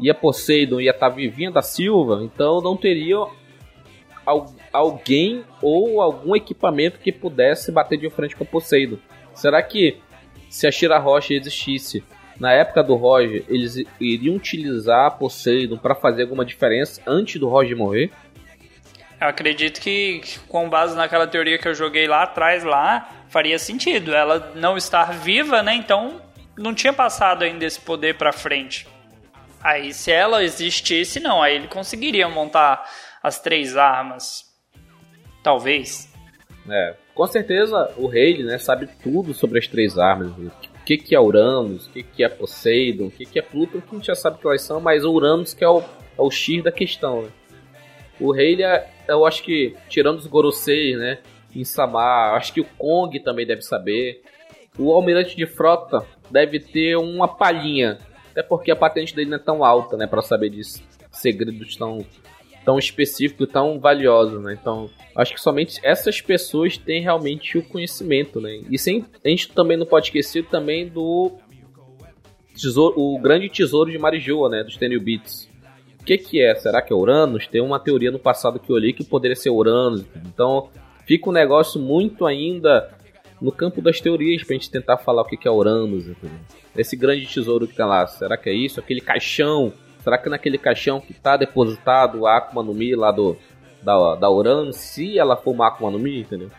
[0.00, 3.18] e a Poseidon ia estar tá vivinha da Silva, então não teria
[4.72, 8.98] alguém ou algum equipamento que pudesse bater de frente com Poseidon.
[9.34, 9.98] Será que
[10.48, 12.04] se a Shira Rocha existisse
[12.38, 17.76] na época do Roger, eles iriam utilizar Poseidon para fazer alguma diferença antes do Roger
[17.76, 18.10] morrer?
[19.20, 24.14] Eu acredito que, com base naquela teoria que eu joguei lá atrás, lá, faria sentido.
[24.14, 25.74] Ela não estar viva, né?
[25.74, 26.22] Então
[26.56, 28.88] não tinha passado ainda esse poder para frente.
[29.62, 31.42] Aí, se ela existisse, não.
[31.42, 32.82] Aí ele conseguiria montar
[33.22, 34.49] as três armas.
[35.42, 36.12] Talvez.
[36.68, 40.30] É, com certeza o rei né, sabe tudo sobre as três armas.
[40.30, 43.80] O que, que é Uranus, o que, que é Poseidon, o que, que é Pluto,
[43.80, 46.62] que a gente já sabe quais são, mas Uranus que é o, é o X
[46.62, 47.22] da questão.
[47.22, 47.28] Né?
[48.20, 48.58] O rei,
[49.08, 51.18] eu acho que, tirando os Gorosei, né,
[51.54, 54.22] em Samar, acho que o Kong também deve saber.
[54.78, 57.98] o almirante de frota deve ter uma palhinha.
[58.30, 60.06] Até porque a patente dele não é tão alta, né?
[60.06, 60.82] Pra saber disso.
[61.10, 62.06] Segredos tão,
[62.64, 64.56] tão específicos, tão valiosos, né?
[64.60, 68.60] Então, acho que somente essas pessoas têm realmente o conhecimento, né?
[68.70, 71.32] E sem, a gente também não pode esquecer também do
[72.54, 74.62] tesouro, o grande tesouro de Marijoa, né?
[74.62, 75.48] Dos Tenil Beats.
[76.00, 76.54] O que que é?
[76.54, 77.46] Será que é Uranus?
[77.46, 80.04] Tem uma teoria no passado que eu li que poderia ser Uranus.
[80.26, 80.68] Então,
[81.06, 82.90] fica um negócio muito ainda
[83.40, 86.06] no campo das teorias pra gente tentar falar o que é Uranus.
[86.06, 86.38] Entendeu?
[86.76, 88.80] Esse grande tesouro que tá lá, será que é isso?
[88.80, 93.36] Aquele caixão, será que naquele caixão que tá depositado a Akuma no Mi lá do,
[93.82, 96.50] da, da Uranus, se ela for uma Akuma no Mi, entendeu?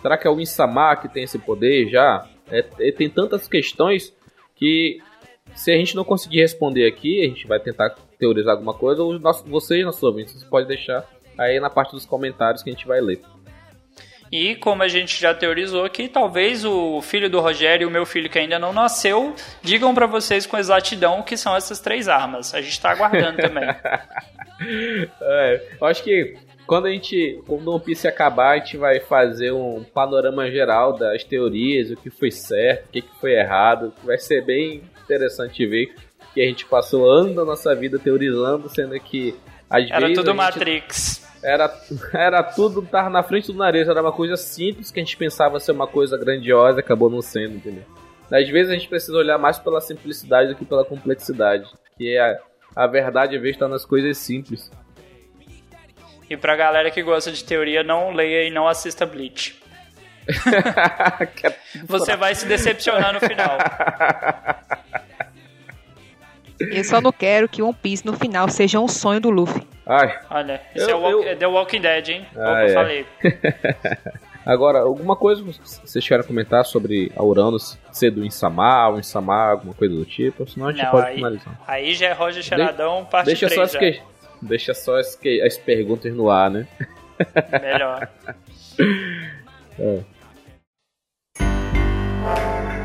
[0.00, 2.26] Será que é o Insama que tem esse poder já?
[2.50, 4.12] É, é, tem tantas questões
[4.56, 5.00] que
[5.54, 9.18] se a gente não conseguir responder aqui, a gente vai tentar teorizar alguma coisa, ou
[9.18, 11.06] nosso, vocês, nossos ouvintes, vocês podem deixar
[11.36, 13.20] aí na parte dos comentários que a gente vai ler.
[14.32, 18.06] E como a gente já teorizou aqui, talvez o filho do Rogério e o meu
[18.06, 22.08] filho que ainda não nasceu digam para vocês com exatidão o que são essas três
[22.08, 22.54] armas.
[22.54, 23.68] A gente tá aguardando também.
[25.20, 26.34] é, eu acho que
[26.66, 30.94] quando a gente, quando o One Piece acabar, a gente vai fazer um panorama geral
[30.94, 33.92] das teorias, o que foi certo, o que foi errado.
[34.02, 35.94] Vai ser bem interessante ver
[36.32, 39.34] que a gente passou anos da nossa vida teorizando, sendo que
[39.68, 40.14] às Era vezes.
[40.16, 41.21] tudo gente- Matrix.
[41.42, 41.74] Era,
[42.14, 45.58] era tudo, tava na frente do nariz, era uma coisa simples que a gente pensava
[45.58, 47.84] ser uma coisa grandiosa, acabou não sendo, entendeu?
[48.30, 51.68] Às vezes a gente precisa olhar mais pela simplicidade do que pela complexidade.
[51.98, 52.38] Que é a,
[52.84, 54.70] a verdade, às vezes, está nas coisas simples.
[56.30, 59.60] E pra galera que gosta de teoria, não leia e não assista Bleach.
[61.84, 63.58] Você vai se decepcionar no final.
[66.58, 69.71] Eu só não quero que One Piece no final seja um sonho do Luffy.
[69.86, 72.26] Ai, Olha, isso Eu- é, o eu- é The Walking Dead, hein?
[72.32, 72.72] Ah, que eu é.
[72.72, 73.06] falei.
[74.46, 79.50] agora, alguma coisa que vocês querem comentar sobre a Uranus ser do Insama, o Insama,
[79.50, 80.48] alguma coisa do tipo?
[80.48, 81.60] Senão a gente Não, pode aí- finalizar.
[81.66, 84.00] Aí já é Roger Charadão, parte Deixa 3 só, que,
[84.40, 86.66] deixa só as, que, as perguntas no ar, né?
[87.60, 88.08] Melhor.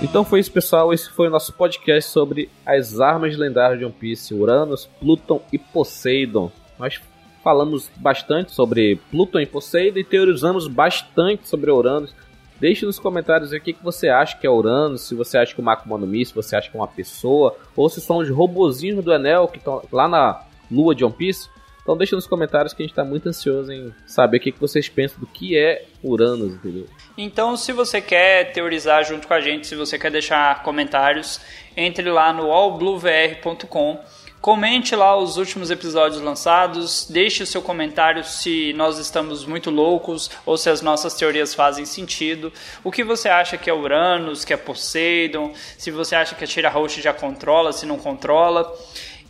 [0.00, 0.92] Então foi isso, pessoal.
[0.92, 5.58] Esse foi o nosso podcast sobre as armas lendárias de One Piece: Uranus, Pluton e
[5.58, 6.50] Poseidon.
[6.78, 7.00] Nós
[7.42, 12.14] falamos bastante sobre Pluton e Poseidon e teorizamos bastante sobre Uranus.
[12.60, 15.64] Deixe nos comentários o que, você acha que é Uranus, se você acha que o
[15.64, 19.04] Mako no Mi, se você acha que é uma pessoa, ou se são os robozinhos
[19.04, 21.48] do Enel que estão lá na lua de One Piece.
[21.88, 24.60] Então deixa nos comentários que a gente está muito ansioso em saber o que, que
[24.60, 26.86] vocês pensam do que é Uranus, entendeu?
[27.16, 31.40] Então, se você quer teorizar junto com a gente, se você quer deixar comentários,
[31.74, 34.00] entre lá no allbluevr.com.
[34.38, 40.30] Comente lá os últimos episódios lançados, deixe o seu comentário se nós estamos muito loucos
[40.44, 42.52] ou se as nossas teorias fazem sentido.
[42.84, 46.46] O que você acha que é Uranus, que é Poseidon, se você acha que a
[46.46, 48.70] Tira Roche já controla, se não controla.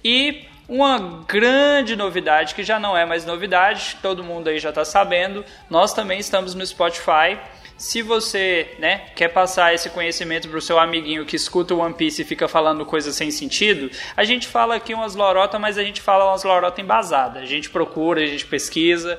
[0.05, 4.85] E uma grande novidade, que já não é mais novidade, todo mundo aí já está
[4.85, 7.39] sabendo, nós também estamos no Spotify.
[7.79, 12.21] Se você né, quer passar esse conhecimento para o seu amiguinho que escuta One Piece
[12.21, 16.03] e fica falando coisas sem sentido, a gente fala aqui umas lorotas, mas a gente
[16.03, 17.43] fala umas lorotas embasadas.
[17.43, 19.19] A gente procura, a gente pesquisa,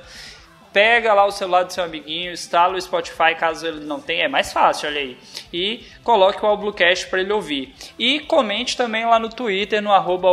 [0.74, 4.28] pega lá o celular do seu amiguinho, instala o Spotify caso ele não tenha, é
[4.28, 5.18] mais fácil, olha aí.
[5.52, 7.74] E coloque o Albluecast para ele ouvir.
[7.98, 10.30] E comente também lá no Twitter, no arroba.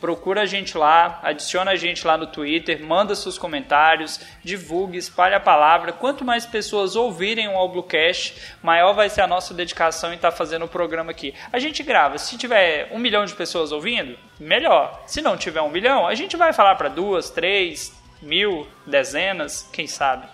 [0.00, 5.34] Procura a gente lá, adiciona a gente lá no Twitter, manda seus comentários, divulgue, espalhe
[5.34, 5.92] a palavra.
[5.92, 10.64] Quanto mais pessoas ouvirem o Albluecast, maior vai ser a nossa dedicação em estar fazendo
[10.64, 11.34] o programa aqui.
[11.52, 15.02] A gente grava, se tiver um milhão de pessoas ouvindo, melhor.
[15.06, 17.92] Se não tiver um milhão, a gente vai falar para duas, três,
[18.22, 20.26] mil, dezenas, quem sabe.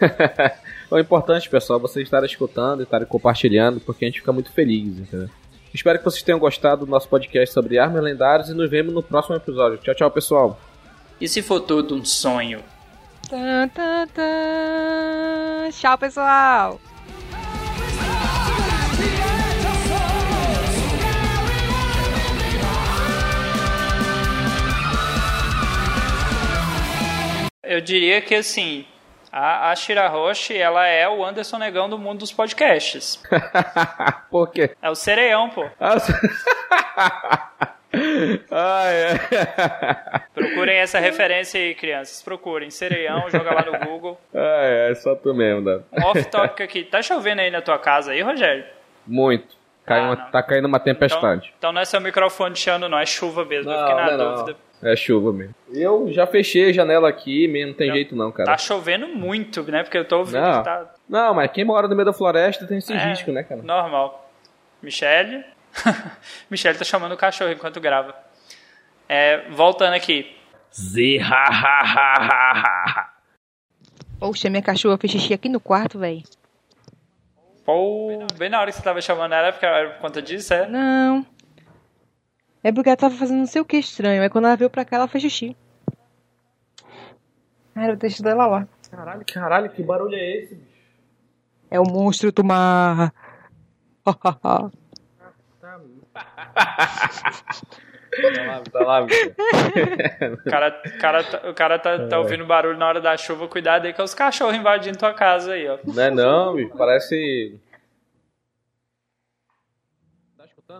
[0.88, 4.52] o importante, pessoal, é vocês estarem escutando e estarem compartilhando, porque a gente fica muito
[4.52, 5.28] feliz, entendeu?
[5.72, 9.02] Espero que vocês tenham gostado do nosso podcast sobre armas lendárias e nos vemos no
[9.02, 9.78] próximo episódio.
[9.78, 10.60] Tchau, tchau, pessoal.
[11.20, 12.62] E se for tudo um sonho?
[15.70, 16.80] Tchau, pessoal!
[27.62, 28.86] Eu diria que assim,
[29.32, 33.22] a, a Shira Roche, ela é o Anderson Negão do mundo dos podcasts.
[34.30, 34.70] Por quê?
[34.82, 35.66] É o Sereião, pô.
[38.50, 39.14] ah, é.
[40.34, 42.22] Procurem essa referência aí, crianças.
[42.22, 42.70] Procurem.
[42.70, 44.20] Sereião, joga lá no Google.
[44.34, 45.82] ah, é, é só tu mesmo.
[45.92, 46.84] Um off-topic aqui.
[46.84, 48.64] Tá chovendo aí na tua casa aí, Rogério?
[49.06, 49.56] Muito.
[49.86, 50.30] Cai Ah, uma- não.
[50.30, 51.54] tá caindo uma Então, tempestade.
[51.58, 53.70] então não é seu microfone chiando, não, é chuva mesmo.
[53.72, 54.58] eu fiquei na não, dúvida.
[54.82, 55.54] É chuva mesmo.
[55.72, 57.94] Eu já fechei a janela aqui, mesmo, não tem Não.
[57.94, 58.50] jeito não, cara.
[58.52, 59.82] Tá chovendo muito, né?
[59.82, 60.58] Porque eu tô ouvindo Não.
[60.58, 63.08] que tá Não, mas quem mora no meio da floresta tem esse É.
[63.08, 63.60] risco, né, cara?
[63.62, 64.30] normal.
[64.80, 65.44] Michele?
[66.48, 68.14] Michele tá chamando o cachorro enquanto grava.
[69.08, 70.34] É, voltando aqui.
[74.18, 76.22] Poxa, minha cachorra fez xixi aqui no quarto, velho.
[77.64, 80.66] Pô, bem na hora que você tava chamando ela, porque era por conta disso, é?
[80.66, 81.24] Não.
[82.68, 84.20] É porque ela tava fazendo não sei o que estranho.
[84.20, 85.56] Aí quando ela veio pra cá, ela fez xixi.
[87.74, 88.68] Ah, eu deixo dela lá.
[88.90, 90.68] Caralho, caralho, que barulho é esse, bicho?
[91.70, 93.12] É o monstro do mar.
[98.10, 99.30] Tá lá, tá lá, bicho.
[100.46, 102.06] O cara, cara tá- o cara tá, É.
[102.08, 105.14] tá ouvindo barulho na hora da chuva, cuidado aí que é os cachorros invadindo tua
[105.14, 105.78] casa aí, ó.
[105.84, 106.76] Não é não, bicho.
[106.76, 107.60] Parece.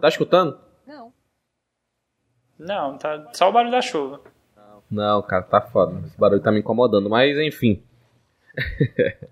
[0.00, 0.52] Tá escutando?
[0.52, 0.67] Não.
[2.58, 4.20] Não, tá só o barulho da chuva.
[4.90, 6.00] Não, cara, tá foda.
[6.06, 7.82] Esse barulho tá me incomodando, mas enfim.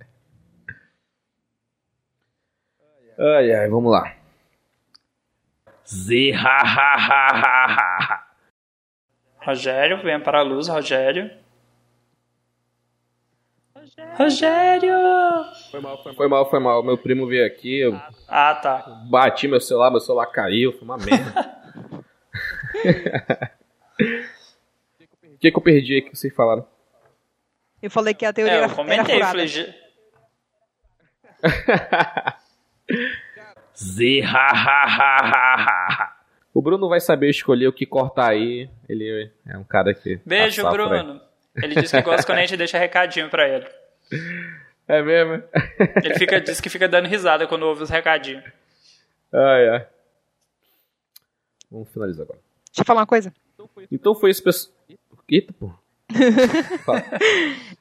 [3.18, 4.14] ai, ai, vamos lá.
[9.38, 11.30] Rogério, venha para a luz, Rogério.
[14.18, 14.92] Rogério!
[15.70, 16.16] Foi mal, foi mal.
[16.16, 16.82] Foi mal, foi mal.
[16.82, 17.94] Meu primo veio aqui, eu
[18.28, 18.78] Ah, tá.
[19.08, 21.56] bati meu celular, meu celular caiu, foi uma merda.
[25.34, 26.66] O que, que eu perdi aí que vocês falaram?
[27.82, 29.30] Eu falei que a teoria É, era, eu era comentei, furada.
[29.32, 29.74] falei, "Ge-
[36.54, 38.70] O Bruno vai saber escolher o que cortar aí.
[38.88, 40.18] Ele é um cara que.
[40.24, 40.62] beijo.
[40.70, 41.20] Bruno.
[41.62, 43.66] Ele disse que gosta quando a gente deixa recadinho pra ele.
[44.88, 45.42] É mesmo?
[46.04, 48.44] Ele fica, diz que fica dando risada quando ouve os recadinhos.
[49.32, 49.86] ai, ai.
[51.68, 52.38] Vamos finalizar agora.
[52.76, 53.32] Deixa eu falar uma coisa.
[53.90, 54.76] Então foi isso, pessoal.
[55.26, 55.72] Eita, pô.